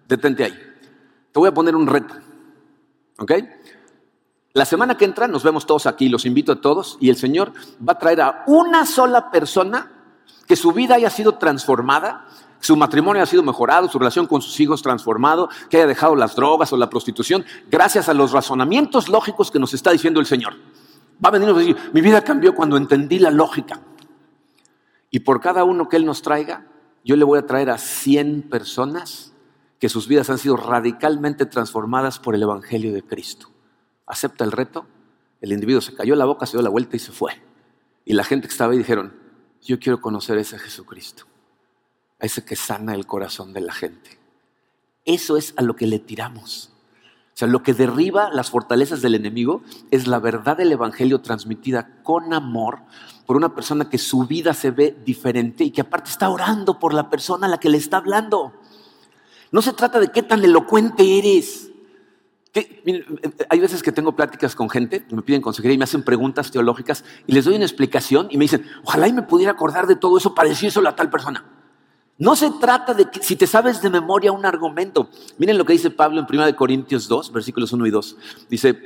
[0.07, 0.53] detente ahí.
[1.31, 2.13] Te voy a poner un reto.
[3.19, 3.31] ¿Ok?
[4.53, 7.53] La semana que entra nos vemos todos aquí, los invito a todos, y el Señor
[7.87, 9.91] va a traer a una sola persona
[10.47, 12.27] que su vida haya sido transformada,
[12.59, 16.35] su matrimonio haya sido mejorado, su relación con sus hijos transformado, que haya dejado las
[16.35, 20.53] drogas o la prostitución, gracias a los razonamientos lógicos que nos está diciendo el Señor.
[21.23, 23.79] Va a venir a decir, mi vida cambió cuando entendí la lógica.
[25.09, 26.67] Y por cada uno que Él nos traiga,
[27.03, 29.33] yo le voy a traer a 100 personas
[29.79, 33.49] que sus vidas han sido radicalmente transformadas por el Evangelio de Cristo.
[34.05, 34.85] Acepta el reto,
[35.39, 37.33] el individuo se cayó la boca, se dio la vuelta y se fue.
[38.05, 39.13] Y la gente que estaba ahí dijeron,
[39.61, 41.25] yo quiero conocer a ese Jesucristo,
[42.19, 44.19] a ese que sana el corazón de la gente.
[45.05, 46.72] Eso es a lo que le tiramos.
[47.33, 52.03] O sea, lo que derriba las fortalezas del enemigo es la verdad del Evangelio transmitida
[52.03, 52.79] con amor
[53.25, 56.93] por una persona que su vida se ve diferente y que aparte está orando por
[56.93, 58.53] la persona a la que le está hablando.
[59.51, 61.71] No se trata de qué tan elocuente eres.
[63.49, 67.03] hay veces que tengo pláticas con gente, me piden consejería y me hacen preguntas teológicas
[67.25, 70.19] y les doy una explicación y me dicen, ojalá y me pudiera acordar de todo
[70.19, 71.62] eso para decírselo a tal persona.
[72.17, 75.09] No se trata de que si te sabes de memoria un argumento.
[75.37, 78.17] Miren lo que dice Pablo en 1 Corintios 2, versículos 1 y 2.
[78.49, 78.79] Dice,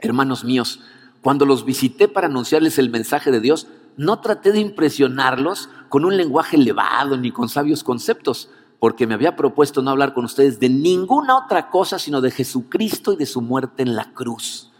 [0.00, 0.80] hermanos míos,
[1.20, 3.66] cuando los visité para anunciarles el mensaje de Dios,
[3.96, 9.36] no traté de impresionarlos con un lenguaje elevado ni con sabios conceptos, porque me había
[9.36, 13.40] propuesto no hablar con ustedes de ninguna otra cosa sino de Jesucristo y de su
[13.40, 14.70] muerte en la cruz.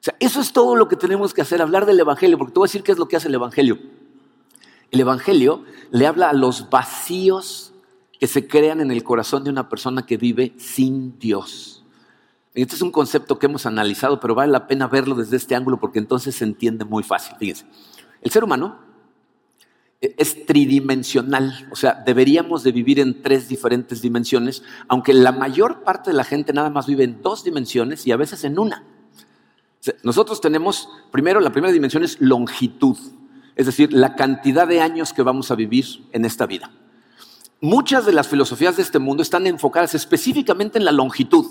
[0.00, 2.58] O sea, eso es todo lo que tenemos que hacer, hablar del Evangelio, porque te
[2.58, 3.78] voy a decir qué es lo que hace el Evangelio.
[4.90, 7.72] El Evangelio le habla a los vacíos
[8.18, 11.84] que se crean en el corazón de una persona que vive sin Dios.
[12.54, 15.78] Este es un concepto que hemos analizado, pero vale la pena verlo desde este ángulo
[15.78, 17.36] porque entonces se entiende muy fácil.
[17.38, 17.64] Fíjense,
[18.20, 18.78] el ser humano
[20.00, 26.10] es tridimensional, o sea, deberíamos de vivir en tres diferentes dimensiones, aunque la mayor parte
[26.10, 28.84] de la gente nada más vive en dos dimensiones y a veces en una.
[30.02, 32.98] Nosotros tenemos, primero, la primera dimensión es longitud
[33.60, 36.70] es decir, la cantidad de años que vamos a vivir en esta vida.
[37.60, 41.44] Muchas de las filosofías de este mundo están enfocadas específicamente en la longitud.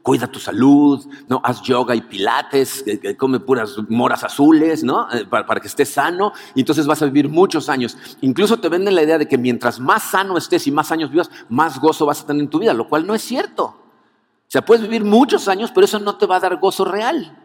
[0.00, 1.42] Cuida tu salud, ¿no?
[1.44, 2.82] haz yoga y pilates,
[3.18, 5.06] come puras moras azules, ¿no?
[5.12, 7.98] Eh, para, que estés sano, y entonces vas a vivir muchos años.
[8.22, 11.30] Incluso te venden la idea de que mientras más sano estés y más años vivas,
[11.50, 13.64] más gozo vas a tener en tu vida, lo cual no es cierto.
[13.64, 17.38] O sea, puedes vivir muchos años, pero eso no te va a dar gozo real.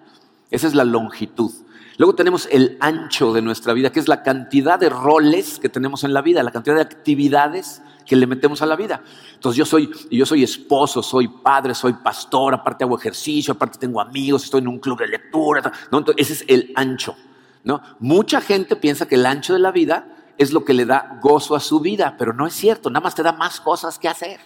[0.50, 1.52] Esa es la longitud.
[2.00, 6.06] Luego tenemos el ancho de nuestra vida, que es la cantidad de roles que tenemos
[6.06, 9.04] en la vida, la cantidad de actividades que le metemos a la vida.
[9.34, 14.00] Entonces yo soy, yo soy esposo, soy padre, soy pastor, aparte hago ejercicio, aparte tengo
[14.00, 15.74] amigos, estoy en un club de lectura.
[15.92, 15.98] ¿no?
[15.98, 17.18] Entonces ese es el ancho.
[17.66, 17.82] ¿no?
[18.00, 20.08] Mucha gente piensa que el ancho de la vida
[20.38, 23.14] es lo que le da gozo a su vida, pero no es cierto, nada más
[23.14, 24.40] te da más cosas que hacer.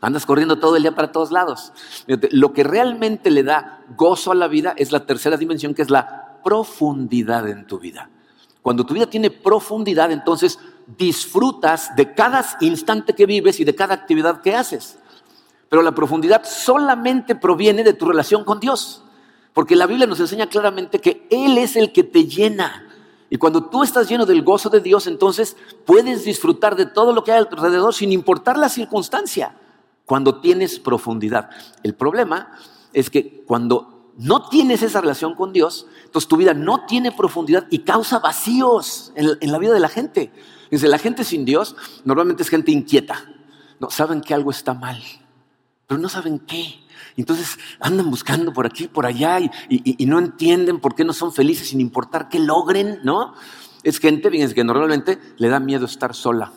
[0.00, 1.72] Andas corriendo todo el día para todos lados.
[2.06, 5.90] Lo que realmente le da gozo a la vida es la tercera dimensión, que es
[5.90, 8.10] la profundidad en tu vida.
[8.62, 13.94] Cuando tu vida tiene profundidad, entonces disfrutas de cada instante que vives y de cada
[13.94, 14.98] actividad que haces.
[15.68, 19.02] Pero la profundidad solamente proviene de tu relación con Dios.
[19.52, 22.88] Porque la Biblia nos enseña claramente que Él es el que te llena.
[23.30, 27.24] Y cuando tú estás lleno del gozo de Dios, entonces puedes disfrutar de todo lo
[27.24, 29.56] que hay alrededor sin importar la circunstancia.
[30.06, 31.50] Cuando tienes profundidad.
[31.82, 32.52] El problema
[32.92, 37.66] es que cuando no tienes esa relación con Dios, entonces tu vida no tiene profundidad
[37.70, 40.32] y causa vacíos en, la vida de la gente.
[40.70, 43.24] Dice, la gente sin Dios normalmente es gente inquieta.
[43.80, 45.02] no, saben que algo está mal,
[45.86, 46.84] pero no saben qué.
[47.16, 51.68] Entonces andan buscando por aquí, por allá y, no entienden por qué no son felices
[51.68, 53.34] sin importar qué logren, ¿no?
[53.82, 56.52] Es gente, fíjense, que normalmente le da miedo estar sola.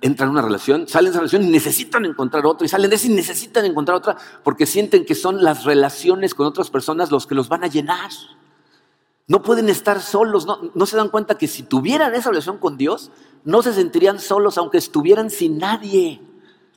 [0.00, 2.96] Entran en una relación, salen de esa relación y necesitan encontrar otra, y salen de
[2.96, 7.26] esa y necesitan encontrar otra, porque sienten que son las relaciones con otras personas los
[7.26, 8.10] que los van a llenar.
[9.26, 12.76] No pueden estar solos, no, no se dan cuenta que si tuvieran esa relación con
[12.76, 13.10] Dios,
[13.42, 16.20] no se sentirían solos aunque estuvieran sin nadie.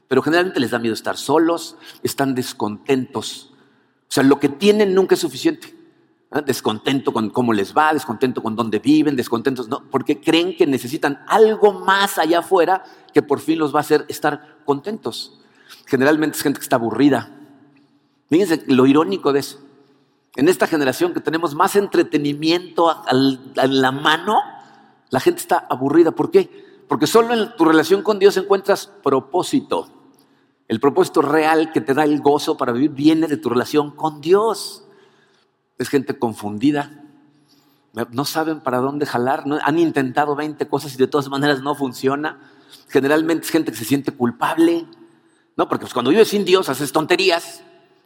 [0.08, 3.52] Pero generalmente les da miedo estar solos, están descontentos.
[4.10, 5.77] O sea, lo que tienen nunca es suficiente.
[6.46, 11.24] Descontento con cómo les va, descontento con dónde viven, descontentos, no, porque creen que necesitan
[11.26, 15.40] algo más allá afuera que por fin los va a hacer estar contentos.
[15.86, 17.32] Generalmente es gente que está aburrida.
[18.30, 19.60] Fíjense lo irónico de eso.
[20.36, 24.38] En esta generación que tenemos más entretenimiento a, la mano,
[25.10, 26.12] la gente está aburrida.
[26.12, 26.50] ¿Por qué?
[26.88, 29.88] Porque solo en tu relación con Dios encuentras propósito.
[30.68, 34.20] El propósito real que te da el gozo para vivir viene de tu relación con
[34.20, 34.87] Dios.
[35.78, 37.04] Es gente confundida.
[38.12, 39.44] No saben para dónde jalar.
[39.64, 42.40] Han intentado 20 cosas y de todas maneras no funciona.
[42.90, 44.86] Generalmente es gente que se siente culpable.
[45.56, 45.68] ¿no?
[45.68, 47.64] Porque pues, cuando vives sin Dios haces tonterías.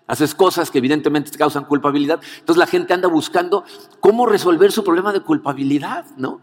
[0.07, 2.19] Haces cosas que evidentemente te causan culpabilidad.
[2.39, 3.63] Entonces la gente anda buscando
[3.99, 6.41] cómo resolver su problema de culpabilidad, ¿no?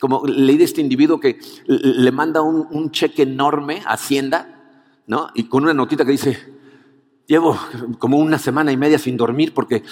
[0.00, 4.60] Como leí de este individuo que le manda un, cheque enorme a Hacienda,
[5.06, 5.30] ¿no?
[5.34, 6.57] Y con una notita que dice,
[7.28, 7.58] llevo
[7.98, 9.84] como una semana y media sin dormir porque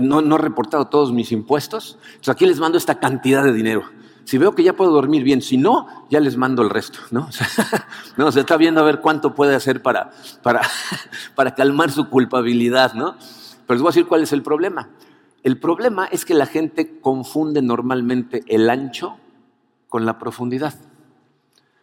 [0.00, 1.98] no, no he reportado todos mis impuestos.
[2.06, 3.82] Entonces aquí les mando esta cantidad de dinero.
[4.24, 7.28] Si veo que ya puedo dormir bien, si no, ya les mando el resto, ¿no?
[8.16, 10.62] no, se está viendo a ver cuánto puede hacer para, para,
[11.34, 13.16] para calmar su culpabilidad, ¿no?
[13.66, 14.88] Pero les voy a decir cuál es el problema.
[15.42, 19.16] El problema es que la gente confunde normalmente el ancho
[19.88, 20.74] con la profundidad.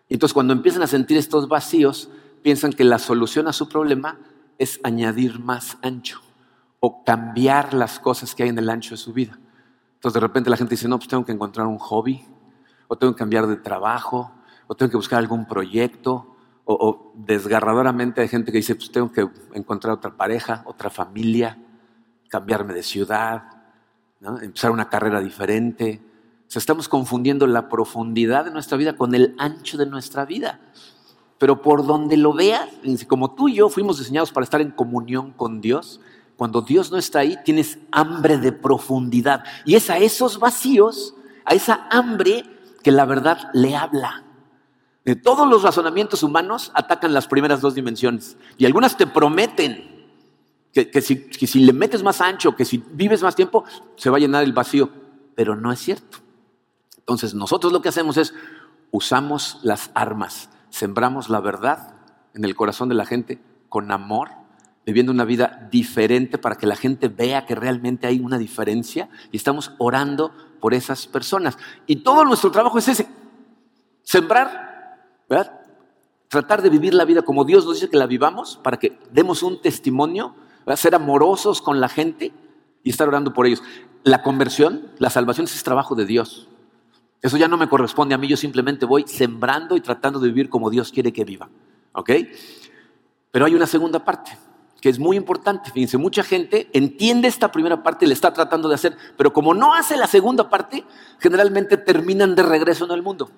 [0.09, 2.09] Entonces, cuando empiezan a sentir estos vacíos,
[2.41, 4.17] piensan que la solución a su problema
[4.61, 6.21] es añadir más ancho
[6.79, 9.39] o cambiar las cosas que hay en el ancho de su vida.
[9.95, 12.25] Entonces de repente la gente dice, no, pues tengo que encontrar un hobby,
[12.87, 14.31] o tengo que cambiar de trabajo,
[14.67, 19.27] o tengo que buscar algún proyecto, o, desgarradoramente hay gente que dice, pues tengo que
[19.53, 21.57] encontrar otra pareja, otra familia,
[22.29, 23.43] cambiarme de ciudad,
[24.41, 26.01] empezar una carrera diferente.
[26.47, 30.59] O sea, estamos confundiendo la profundidad de nuestra vida con el ancho de nuestra vida.
[31.41, 32.69] Pero por donde lo veas,
[33.07, 35.99] como tú y yo fuimos diseñados para estar en comunión con Dios,
[36.37, 39.43] cuando Dios no está ahí, tienes hambre de profundidad.
[39.65, 42.43] Y es a esos vacíos, a esa hambre
[42.83, 44.23] que la verdad le habla.
[45.03, 48.37] De todos los razonamientos humanos atacan las primeras dos dimensiones.
[48.59, 50.11] Y algunas te prometen
[50.71, 53.63] que, si, que si le metes más ancho, que si vives más tiempo,
[53.95, 54.91] se va a llenar el vacío.
[55.33, 56.19] Pero no es cierto.
[56.99, 58.31] Entonces nosotros lo que hacemos es
[58.91, 61.93] usamos las armas, sembramos la verdad
[62.33, 64.41] en el corazón de la gente con amor
[64.85, 69.37] viviendo una vida diferente para que la gente vea que realmente hay una diferencia y
[69.37, 71.57] estamos orando por esas personas.
[71.85, 73.07] Y todo nuestro trabajo es ese,
[74.03, 74.69] sembrar.
[76.27, 79.43] Tratar de vivir la vida como Dios nos dice que la vivamos para que demos
[79.43, 80.35] un testimonio,
[80.75, 82.33] ser amorosos con la gente
[82.83, 83.63] y estar orando por ellos.
[84.03, 86.49] La conversión, la salvación es trabajo de Dios.
[87.21, 90.49] Eso ya no me corresponde a mí, yo simplemente voy sembrando y tratando de vivir
[90.49, 91.49] como Dios quiere que viva.
[91.93, 92.11] ¿Ok?
[93.31, 94.37] Pero hay una segunda parte
[94.81, 95.69] que es muy importante.
[95.71, 99.53] Fíjense, mucha gente entiende esta primera parte y le está tratando de hacer, pero como
[99.53, 100.83] no hace la segunda parte,
[101.19, 103.29] generalmente terminan de regreso en el mundo,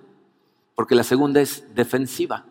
[0.73, 2.45] porque la segunda es defensiva.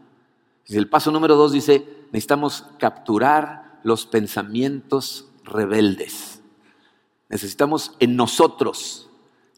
[0.67, 6.43] El paso número dos dice, necesitamos capturar los pensamientos rebeldes.
[7.31, 9.09] Necesitamos en nosotros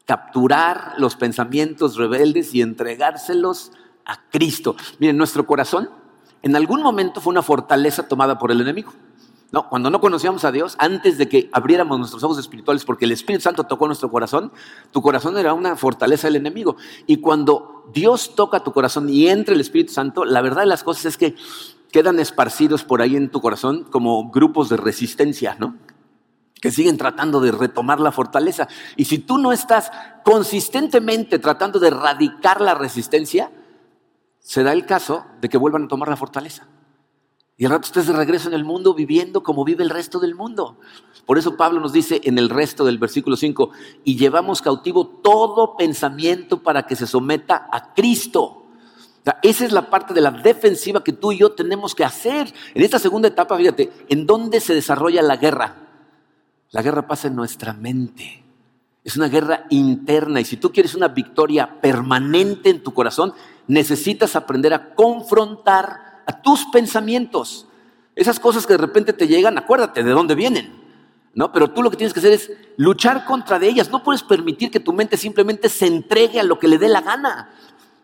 [0.06, 3.72] capturar los pensamientos rebeldes y entregárselos
[4.04, 4.76] a Cristo.
[4.98, 5.88] Miren, nuestro corazón
[6.42, 8.92] en algún momento fue una fortaleza tomada por el enemigo.
[9.50, 13.12] No, cuando no conocíamos a Dios, antes de que abriéramos nuestros ojos espirituales, porque el
[13.12, 14.52] Espíritu Santo tocó nuestro corazón,
[14.90, 16.76] tu corazón era una fortaleza del enemigo.
[17.06, 20.82] Y cuando Dios toca tu corazón y entra el Espíritu Santo, la verdad de las
[20.82, 21.36] cosas es que
[21.92, 25.76] quedan esparcidos por ahí en tu corazón como grupos de resistencia, ¿no?
[26.64, 28.68] Que siguen tratando de retomar la fortaleza.
[28.96, 29.92] Y si tú no estás
[30.24, 33.50] consistentemente tratando de erradicar la resistencia,
[34.40, 36.66] se da el caso de que vuelvan a tomar la fortaleza.
[37.58, 40.34] Y al rato estés de regreso en el mundo viviendo como vive el resto del
[40.34, 40.78] mundo.
[41.26, 43.68] Por eso Pablo nos dice en el resto del versículo 5,
[44.02, 48.62] y llevamos cautivo todo pensamiento para que se someta a Cristo.
[49.42, 52.50] esa es la parte de la defensiva que tú y yo tenemos que hacer.
[52.72, 55.83] En esta segunda etapa, fíjate, ¿en dónde se desarrolla la guerra?
[56.70, 58.44] La guerra pasa en nuestra mente.
[59.04, 63.34] Es una guerra interna y si tú quieres una victoria permanente en tu corazón,
[63.66, 67.66] necesitas aprender a confrontar a tus pensamientos.
[68.16, 70.82] Esas cosas que de repente te llegan, acuérdate de dónde vienen.
[71.34, 71.50] ¿No?
[71.50, 73.90] Pero tú lo que tienes que hacer es luchar contra de ellas.
[73.90, 77.00] No puedes permitir que tu mente simplemente se entregue a lo que le dé la
[77.00, 77.50] gana.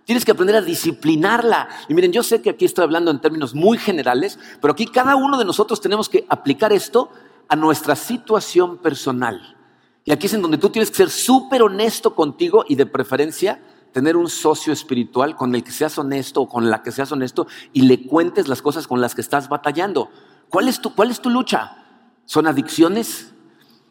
[0.05, 1.69] Tienes que aprender a disciplinarla.
[1.89, 5.15] Y miren, yo sé que aquí estoy hablando en términos muy generales, pero aquí cada
[5.15, 7.11] uno de nosotros tenemos que aplicar esto
[7.51, 9.57] a nuestra situación personal.
[10.05, 13.61] Y aquí es en donde tú tienes que ser súper honesto contigo y de preferencia
[13.93, 17.49] tener un socio espiritual con el que seas honesto o con la que seas honesto
[17.73, 20.11] y le cuentes las cosas con las que estás batallando.
[20.49, 21.77] ¿Cuál es tu, cuál es tu lucha?
[22.25, 23.33] ¿Son adicciones?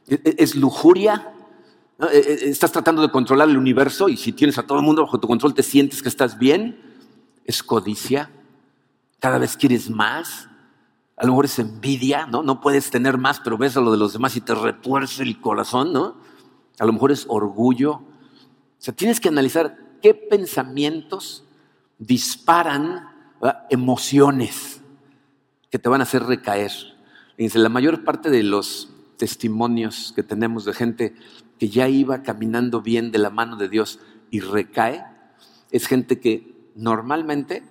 [0.08, 1.34] ¿E, e, ¿Es lujuria?
[2.00, 5.19] ¿E, ¿Estás tratando de controlar el universo y si tienes a todo el mundo bajo
[5.19, 6.80] tu control te sientes que estás bien?
[7.43, 8.32] ¿Es codicia?
[9.19, 10.48] ¿Cada vez quieres más?
[11.19, 12.43] A lo mejor es envidia, ¿no?
[12.43, 15.39] No puedes tener más, pero ves a lo de los demás y te retuerce el
[15.39, 16.15] corazón, ¿no?
[16.79, 17.91] A lo mejor es orgullo.
[17.93, 18.01] O
[18.77, 21.43] sea, tienes que analizar qué pensamientos
[21.97, 23.10] disparan
[23.69, 24.82] emociones
[25.69, 26.71] que te van a hacer recaer.
[27.36, 31.15] Fíjense, la mayor parte de los testimonios que tenemos de gente
[31.60, 33.99] que ya iba caminando bien de la mano de Dios
[34.32, 35.03] y recae,
[35.71, 37.63] es gente que normalmente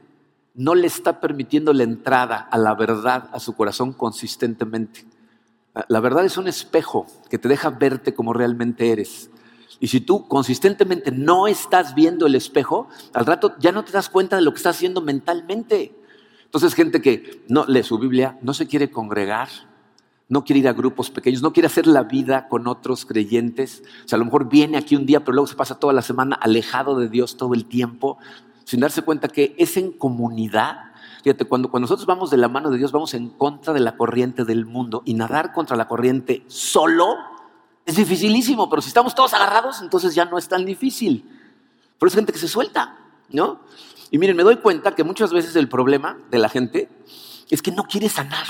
[0.59, 5.07] no le está permitiendo la entrada a la verdad a su corazón consistentemente.
[5.87, 9.31] La verdad es un espejo que te deja verte como realmente eres.
[9.79, 14.09] Y si tú consistentemente no estás viendo el espejo, al rato ya no te das
[14.09, 15.95] cuenta de lo que estás haciendo mentalmente.
[16.45, 19.49] Entonces, gente que no lee su Biblia, no se quiere congregar,
[20.29, 23.85] no quiere ir a grupos pequeños, no quiere hacer la vida con otros creyentes.
[24.05, 26.03] O sea, a lo mejor viene aquí un día, pero luego se pasa toda la
[26.03, 28.19] semana alejado de Dios todo el tiempo
[28.69, 30.93] sin darse cuenta que es en comunidad.
[31.25, 33.97] Fíjate, cuando, cuando nosotros vamos de la mano de Dios, vamos en contra de la
[33.97, 37.17] corriente del mundo y nadar contra la corriente solo
[37.87, 41.25] es dificilísimo, pero si estamos todos agarrados, entonces ya no es tan difícil.
[41.99, 42.99] Pero es gente que se suelta,
[43.31, 43.61] ¿no?
[44.11, 46.91] Y miren, me doy cuenta que muchas veces el problema de la gente
[47.49, 48.49] es que no quiere sanar.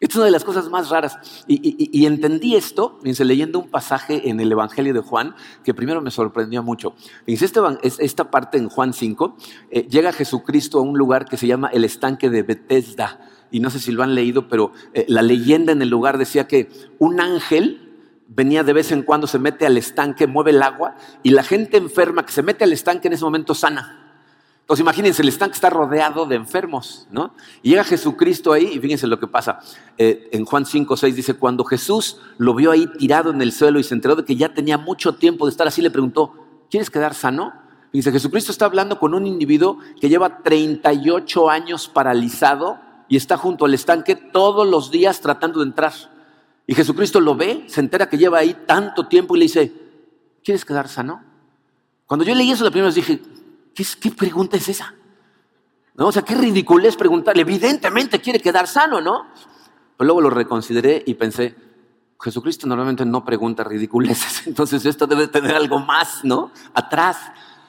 [0.00, 1.44] Esta es una de las cosas más raras.
[1.48, 5.34] Y, entendí esto, fíjense, leyendo un pasaje en el Evangelio de Juan,
[5.64, 6.94] que primero me sorprendió mucho.
[7.26, 7.46] Fíjense,
[7.82, 9.36] este, esta parte en Juan 5,
[9.70, 13.18] eh, llega Jesucristo a un lugar que se llama el estanque de Bethesda.
[13.50, 16.46] Y no sé si lo han leído, pero eh, la leyenda en el lugar decía
[16.46, 16.68] que
[17.00, 17.88] un ángel
[18.28, 21.76] venía de vez en cuando, se mete al estanque, mueve el agua, y la gente
[21.76, 23.97] enferma que se mete al estanque en ese momento sana.
[24.68, 27.32] Entonces imagínense, el estanque está rodeado de enfermos, ¿no?
[27.62, 29.60] Y llega Jesucristo ahí y fíjense lo que pasa.
[29.96, 33.78] Eh, en Juan 5, 6 dice, cuando Jesús lo vio ahí tirado en el suelo
[33.78, 36.34] y se enteró de que ya tenía mucho tiempo de estar así, le preguntó,
[36.70, 37.54] ¿quieres quedar sano?
[37.92, 42.78] Fíjense, Jesucristo está hablando con un individuo que lleva 38 años paralizado
[43.08, 45.94] y está junto al estanque todos los días tratando de entrar.
[46.66, 49.72] Y Jesucristo lo ve, se entera que lleva ahí tanto tiempo y le dice,
[50.44, 51.24] ¿quieres quedar sano?
[52.04, 53.22] Cuando yo leí eso la primera vez dije,
[54.00, 54.94] ¿Qué, pregunta es esa?
[55.94, 56.08] ¿No?
[56.08, 57.42] O sea, qué ridículo es preguntarle.
[57.42, 59.26] Evidentemente quiere quedar sano, ¿no?
[59.96, 61.54] Pero luego lo reconsideré y pensé,
[62.20, 66.50] Jesucristo normalmente no pregunta ridiculeces, entonces esto debe tener algo más, ¿no?
[66.74, 67.18] Atrás.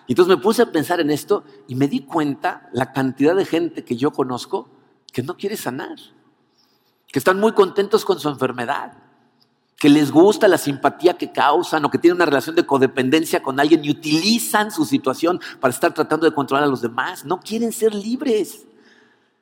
[0.07, 3.85] Entonces me puse a pensar en esto y me di cuenta la cantidad de gente
[3.85, 4.67] que yo conozco
[5.13, 5.97] que no quiere sanar,
[7.07, 8.93] que están muy contentos con su enfermedad,
[9.79, 13.61] que les gusta la simpatía que causan o que tienen una relación de codependencia con
[13.61, 17.23] alguien y utilizan su situación para estar tratando de controlar a los demás.
[17.23, 18.67] No quieren ser libres.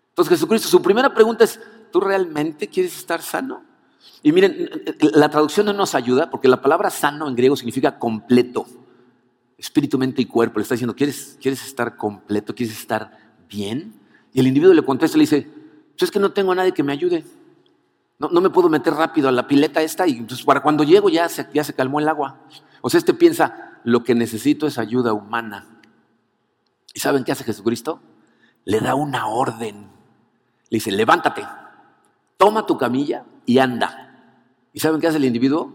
[0.10, 1.60] Entonces Jesucristo, su primera pregunta es,
[1.92, 3.64] ¿tú realmente quieres estar sano?
[4.22, 4.70] Y miren,
[5.00, 8.68] la traducción no nos ayuda porque la palabra sano en griego significa completo.
[9.58, 10.60] Espíritu, mente y cuerpo.
[10.60, 12.54] Le está diciendo, ¿quieres, ¿quieres estar completo?
[12.54, 13.12] ¿Quieres estar
[13.50, 13.94] bien?
[14.34, 15.50] Y el individuo le contesta y le dice,
[15.98, 17.26] pues es que no tengo a nadie que me ayude.
[18.20, 21.48] No, me puedo meter rápido a la pileta esta y para cuando llego ya se,
[21.54, 22.40] ya se calmó el agua.
[22.82, 25.68] O sea, este piensa, lo que necesito es ayuda humana.
[26.94, 28.02] ¿Y saben qué hace Jesucristo?
[28.66, 29.92] Le da una orden.
[30.70, 31.46] Le dice, levántate,
[32.38, 34.40] toma tu camilla y anda.
[34.74, 35.74] ¿Y saben qué hace el individuo?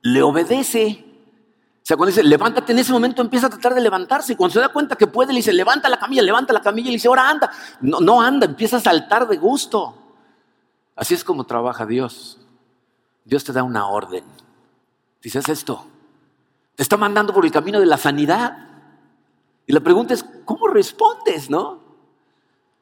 [0.00, 1.04] Le obedece.
[1.06, 4.32] O sea, cuando dice, levántate, en ese momento empieza a tratar de levantarse.
[4.32, 6.88] Y cuando se da cuenta que puede, le dice, levanta la camilla, levanta la camilla.
[6.88, 7.50] Y le dice, ahora anda.
[7.82, 10.05] No, no anda, empieza a saltar de gusto.
[10.96, 12.38] Así es como trabaja Dios.
[13.24, 14.24] Dios te da una orden.
[15.22, 15.86] Dices esto.
[16.74, 18.56] Te está mandando por el camino de la sanidad.
[19.66, 21.86] Y la pregunta es, ¿cómo respondes, no?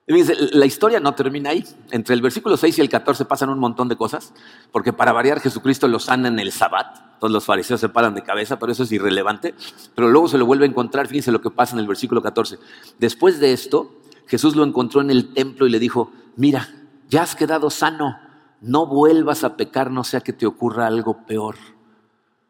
[0.06, 1.64] la historia no termina ahí.
[1.90, 4.34] Entre el versículo 6 y el 14 pasan un montón de cosas,
[4.70, 7.18] porque para variar Jesucristo lo sana en el sabbat.
[7.18, 9.54] Todos los fariseos se paran de cabeza, pero eso es irrelevante.
[9.94, 12.58] Pero luego se lo vuelve a encontrar, fíjense lo que pasa en el versículo 14.
[12.98, 13.94] Después de esto,
[14.26, 16.68] Jesús lo encontró en el templo y le dijo, mira,
[17.08, 18.18] ya has quedado sano,
[18.60, 21.56] no vuelvas a pecar, no sea que te ocurra algo peor.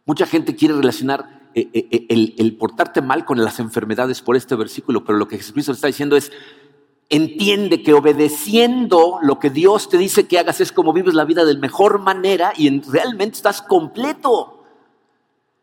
[0.06, 4.56] Mucha gente quiere relacionar eh, eh, eh, el, portarte mal con las enfermedades por este
[4.56, 6.32] versículo, pero lo que Jesucristo está diciendo es,
[7.10, 11.44] entiende que obedeciendo lo que Dios te dice que hagas es como vives la vida
[11.44, 14.64] de mejor manera y realmente estás completo.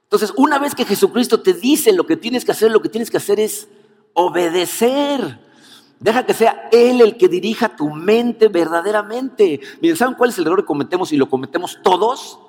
[0.03, 3.11] Entonces, una vez que Jesucristo te dice lo que tienes que hacer, lo que tienes
[3.11, 3.67] que hacer es
[4.13, 5.39] obedecer.
[6.01, 9.61] Deja que sea Él el que dirija tu mente verdaderamente.
[9.81, 12.39] Miren, ¿saben cuál es el error que cometemos y lo cometemos todos?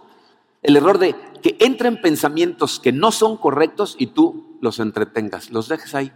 [0.63, 5.69] El error de que entren pensamientos que no son correctos y tú los entretengas, los
[5.69, 6.13] dejes ahí.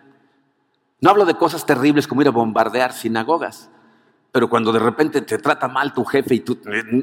[1.02, 3.68] No hablo de cosas terribles como ir a bombardear sinagogas.
[4.32, 6.58] Pero cuando de repente te trata mal tu jefe y tú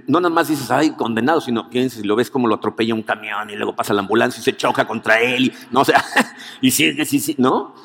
[0.08, 3.04] no nada más dices, ay, condenado, sino piensas y lo ves como lo atropella un
[3.04, 6.04] camión y luego pasa la ambulancia y se choca contra él, y, no, o sea,
[6.62, 7.76] y sigue, sí, sí, ¿no?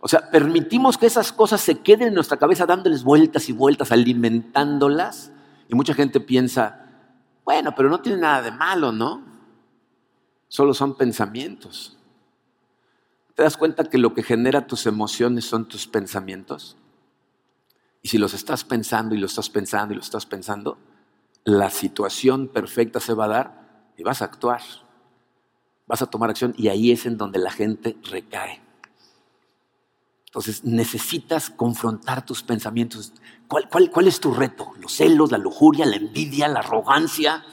[0.00, 3.92] O sea, permitimos que esas cosas se queden en nuestra cabeza dándoles vueltas y vueltas,
[3.92, 5.32] alimentándolas.
[5.68, 6.86] Y mucha gente piensa,
[7.44, 9.22] bueno, pero no tiene nada de malo, ¿no?
[10.48, 11.96] Solo son pensamientos.
[13.34, 16.76] ¿Te das cuenta que lo que genera tus emociones son tus pensamientos?
[18.02, 20.78] Y si los estás pensando y lo estás pensando y lo estás pensando,
[21.44, 24.62] la situación perfecta se va a dar y vas a actuar.
[25.86, 28.65] Vas a tomar acción y ahí es en donde la gente recae.
[30.26, 33.12] Entonces necesitas confrontar tus pensamientos.
[33.48, 34.72] ¿Cuál, cuál, es tu reto?
[34.80, 37.44] ¿Los celos, la lujuria, la envidia, la arrogancia?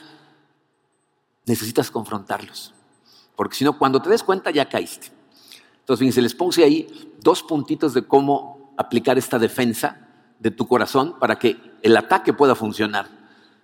[1.46, 2.74] Necesitas confrontarlos.
[3.36, 5.08] Porque si no, cuando te des cuenta ya caíste.
[5.80, 10.08] Entonces, fíjense, les puse ahí dos puntitos de cómo aplicar esta defensa
[10.38, 13.08] de tu corazón para que el ataque pueda funcionar.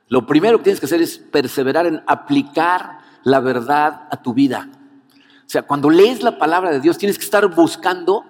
[0.08, 4.68] Lo primero que tienes que hacer es perseverar en aplicar la verdad a tu vida.
[5.14, 8.24] O sea, cuando lees la palabra de Dios tienes que estar buscando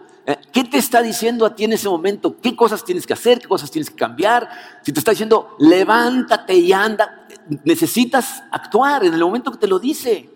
[0.52, 3.48] qué te está diciendo a ti en ese momento, qué cosas tienes que hacer, qué
[3.48, 4.48] cosas tienes que cambiar.
[4.82, 7.26] Si te está diciendo, levántate y anda,
[7.64, 10.30] necesitas actuar en el momento que te lo dice.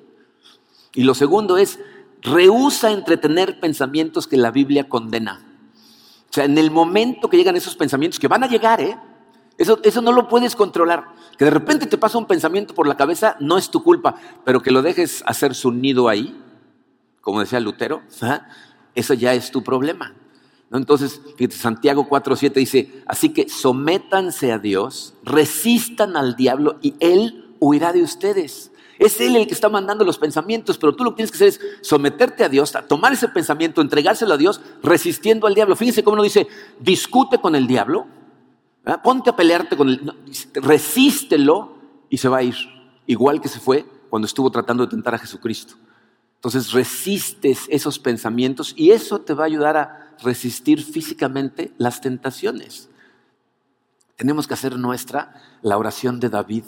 [0.95, 1.79] Y lo segundo es,
[2.23, 5.45] rehúsa entretener pensamientos que la Biblia condena.
[6.31, 8.99] O sea, en el momento que llegan esos pensamientos, que van a llegar, ¿eh?
[9.57, 11.05] Eso, eso no lo puedes controlar.
[11.39, 14.61] Que de repente te pasa un pensamiento por la cabeza, no es tu culpa, pero
[14.61, 16.41] que lo dejes hacer su nido ahí,
[17.21, 18.03] como decía Lutero,
[18.95, 20.15] eso ya es tu problema.
[20.71, 20.79] ¿no?
[20.79, 21.21] Entonces,
[21.51, 28.03] Santiago 4.7 dice, así que sométanse a Dios, resistan al diablo y Él huirá de
[28.03, 28.71] ustedes.
[28.99, 31.49] Es Él el que está mandando los pensamientos, pero tú lo que tienes que hacer
[31.49, 35.75] es someterte a Dios, tomar ese pensamiento, entregárselo a Dios, resistiendo al diablo.
[35.75, 36.47] Fíjense cómo uno dice,
[36.79, 38.07] discute con el diablo,
[39.03, 40.13] ponte a pelearte con él,
[40.55, 41.77] resístelo
[42.09, 42.55] y se va a ir.
[43.07, 45.75] Igual que se fue cuando estuvo tratando de tentar a Jesucristo.
[46.45, 52.89] Entonces resistes esos pensamientos y eso te va a ayudar a resistir físicamente las tentaciones.
[54.17, 56.65] Tenemos que hacer nuestra la oración de David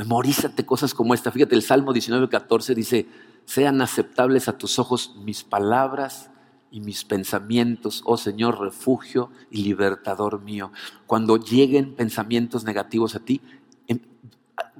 [0.00, 1.30] Memorízate cosas como esta.
[1.30, 3.06] Fíjate, el Salmo 19, 14 dice,
[3.44, 6.30] sean aceptables a tus ojos mis palabras
[6.70, 10.72] y mis pensamientos, oh Señor, refugio y libertador mío.
[11.06, 13.42] Cuando lleguen pensamientos negativos a ti,
[13.88, 14.00] em,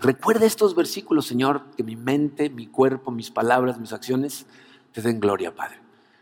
[0.00, 4.46] recuerda estos versículos, Señor, que mi mente, mi cuerpo, mis palabras, mis acciones
[4.92, 5.76] te den gloria, Padre.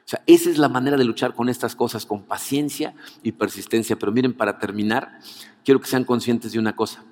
[0.04, 3.98] O sea, esa es la manera de luchar con estas cosas, con paciencia y persistencia.
[3.98, 5.18] Pero miren, para terminar,
[5.64, 7.04] quiero que sean conscientes de una cosa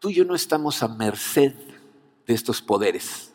[0.00, 1.54] tú y yo no estamos a merced
[2.26, 3.32] de estos poderes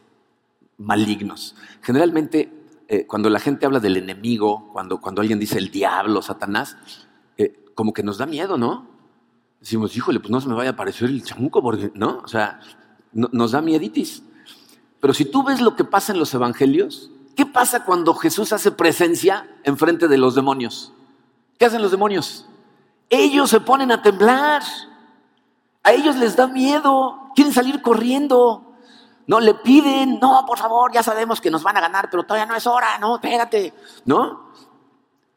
[0.78, 1.56] malignos.
[1.82, 2.52] Generalmente,
[2.88, 6.76] eh, cuando la gente habla del enemigo, cuando, cuando alguien dice el diablo, Satanás,
[7.38, 8.95] eh, como que nos da miedo, ¿no?
[9.66, 12.22] Decimos, híjole, pues no se me vaya a aparecer el chamuco, porque, ¿no?
[12.24, 12.60] O sea,
[13.12, 14.22] nos da mieditis.
[15.00, 18.70] Pero si tú ves lo que pasa en los evangelios, ¿qué pasa cuando Jesús hace
[18.70, 20.94] presencia en frente de los demonios?
[21.58, 22.46] ¿Qué hacen los demonios?
[23.10, 24.62] Ellos se ponen a temblar.
[25.82, 28.76] A ellos les da miedo, quieren salir corriendo.
[29.26, 32.46] No, le piden, no, por favor, ya sabemos que nos van a ganar, pero todavía
[32.46, 33.74] no es hora, no, espérate,
[34.06, 34.52] ¿no?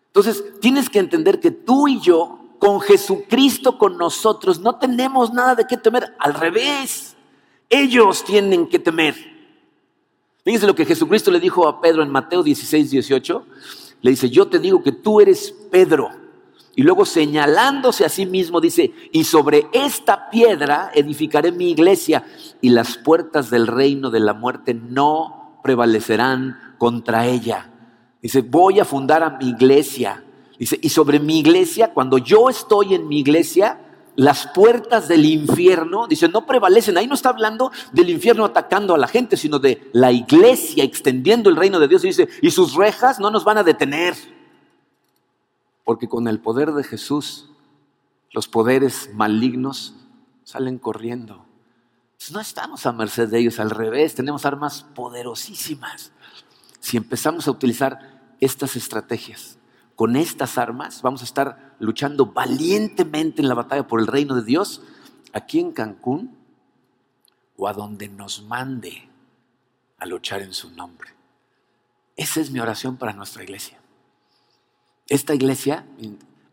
[0.08, 5.54] Entonces, tienes que entender que tú y yo, con Jesucristo con nosotros, no tenemos nada
[5.54, 7.16] de qué temer, al revés,
[7.68, 9.14] ellos tienen que temer.
[10.44, 13.46] Fíjense lo que Jesucristo le dijo a Pedro en Mateo 16, 18.
[14.00, 16.10] Le dice, yo te digo que tú eres Pedro
[16.78, 22.24] y luego señalándose a sí mismo dice, y sobre esta piedra edificaré mi iglesia
[22.60, 27.68] y las puertas del reino de la muerte no prevalecerán contra ella.
[28.22, 30.22] Dice, voy a fundar a mi iglesia.
[30.58, 33.80] Dice, y sobre mi iglesia, cuando yo estoy en mi iglesia,
[34.16, 36.98] las puertas del infierno, dice, no prevalecen.
[36.98, 41.48] Ahí no está hablando del infierno atacando a la gente, sino de la iglesia extendiendo
[41.48, 42.02] el reino de Dios.
[42.02, 44.16] dice, y sus rejas no nos van a detener.
[45.84, 47.48] Porque con el poder de Jesús,
[48.32, 49.94] los poderes malignos
[50.42, 51.46] salen corriendo.
[52.32, 56.10] No estamos a merced de ellos, al revés, tenemos armas poderosísimas.
[56.80, 59.57] Si empezamos a utilizar estas estrategias,
[59.98, 64.44] con estas armas, vamos a estar luchando valientemente en la batalla por el reino de
[64.44, 64.80] Dios,
[65.32, 66.38] aquí en Cancún
[67.56, 69.08] o a donde nos mande
[69.98, 71.10] a luchar en su nombre.
[72.14, 73.80] Esa es mi oración para nuestra iglesia.
[75.08, 75.84] Esta iglesia,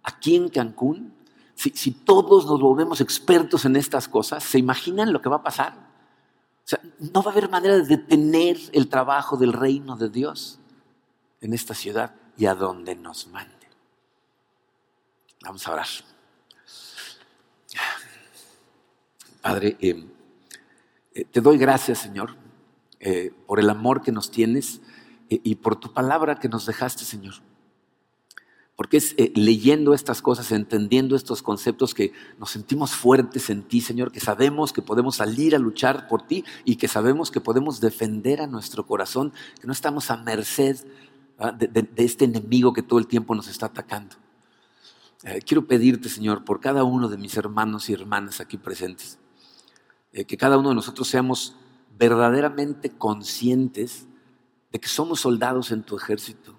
[0.02, 1.14] aquí en Cancún,
[1.54, 5.74] si, todos nos volvemos expertos en estas cosas, ¿se imaginan lo que va a pasar?
[5.74, 10.58] O sea, no va a haber manera de detener el trabajo del reino de Dios
[11.41, 13.54] en esta ciudad y a donde nos mande.
[15.44, 15.88] Vamos a orar.
[19.42, 20.04] Padre, eh,
[21.14, 22.36] eh, te doy gracias, Señor,
[23.00, 24.82] eh, por el amor que nos tienes
[25.30, 27.36] y por tu palabra que nos dejaste, Señor.
[28.76, 34.12] Porque es leyendo estas cosas, entendiendo estos conceptos que nos sentimos fuertes en ti, Señor,
[34.12, 38.42] que sabemos que podemos salir a luchar por ti y que sabemos que podemos defender
[38.42, 40.78] a nuestro corazón, que no estamos a merced
[41.58, 44.16] de, este enemigo que todo el tiempo nos está atacando.
[45.24, 49.20] Eh, quiero pedirte, Señor, por cada uno de mis hermanos y hermanas aquí presentes,
[50.14, 51.56] eh, que cada uno de nosotros seamos
[51.98, 54.08] verdaderamente conscientes
[54.72, 56.56] de que somos soldados en tu ejército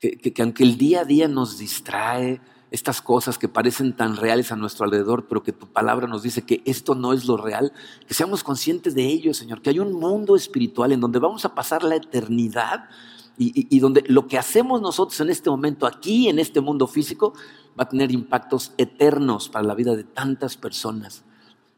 [0.00, 4.56] que, aunque el día a día nos distrae, estas cosas que parecen tan reales a
[4.56, 7.72] nuestro alrededor, pero que tu palabra nos dice que esto no es lo real,
[8.06, 11.54] que seamos conscientes de ello, Señor, que hay un mundo espiritual en donde vamos a
[11.54, 12.90] pasar la eternidad
[13.38, 17.34] y, donde lo que hacemos nosotros en este momento, aquí en este mundo físico,
[17.78, 21.24] va a tener impactos eternos para la vida de tantas personas.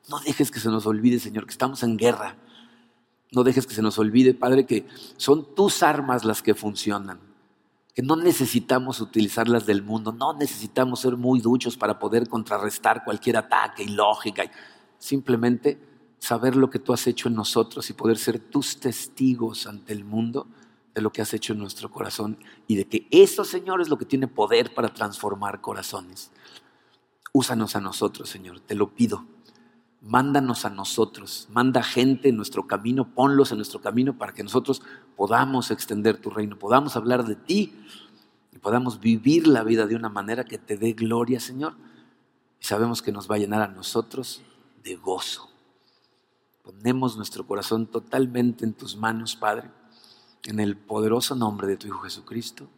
[0.09, 2.37] No dejes que se nos olvide, Señor, que estamos en guerra.
[3.33, 4.87] No dejes que se nos olvide, Padre, que
[5.19, 7.31] son tus armas las que funcionan
[7.95, 13.05] que no necesitamos utilizar las del mundo, no necesitamos ser muy duchos para poder contrarrestar
[13.05, 14.45] cualquier ataque ilógica.
[14.99, 15.79] Simplemente
[16.19, 20.05] saber lo que tú has hecho en nosotros y poder ser tus testigos ante el
[20.05, 20.47] mundo
[21.01, 23.97] de lo que has hecho en nuestro corazón y de que eso, Señor, es lo
[23.97, 26.31] que tiene poder para transformar corazones.
[27.33, 29.25] Úsanos a nosotros, Señor, te lo pido.
[30.03, 34.83] Mándanos a nosotros, manda gente en nuestro camino, ponlos en nuestro camino para que nosotros
[35.17, 37.75] podamos extender tu reino, podamos hablar de ti
[38.53, 41.75] y podamos vivir la vida de una manera que te dé gloria, Señor.
[42.61, 44.43] Y sabemos que nos va a llenar a nosotros
[44.83, 45.49] de gozo.
[46.63, 49.71] Ponemos nuestro corazón totalmente en tus manos, Padre,
[50.45, 52.69] en el poderoso nombre de tu Hijo Jesucristo.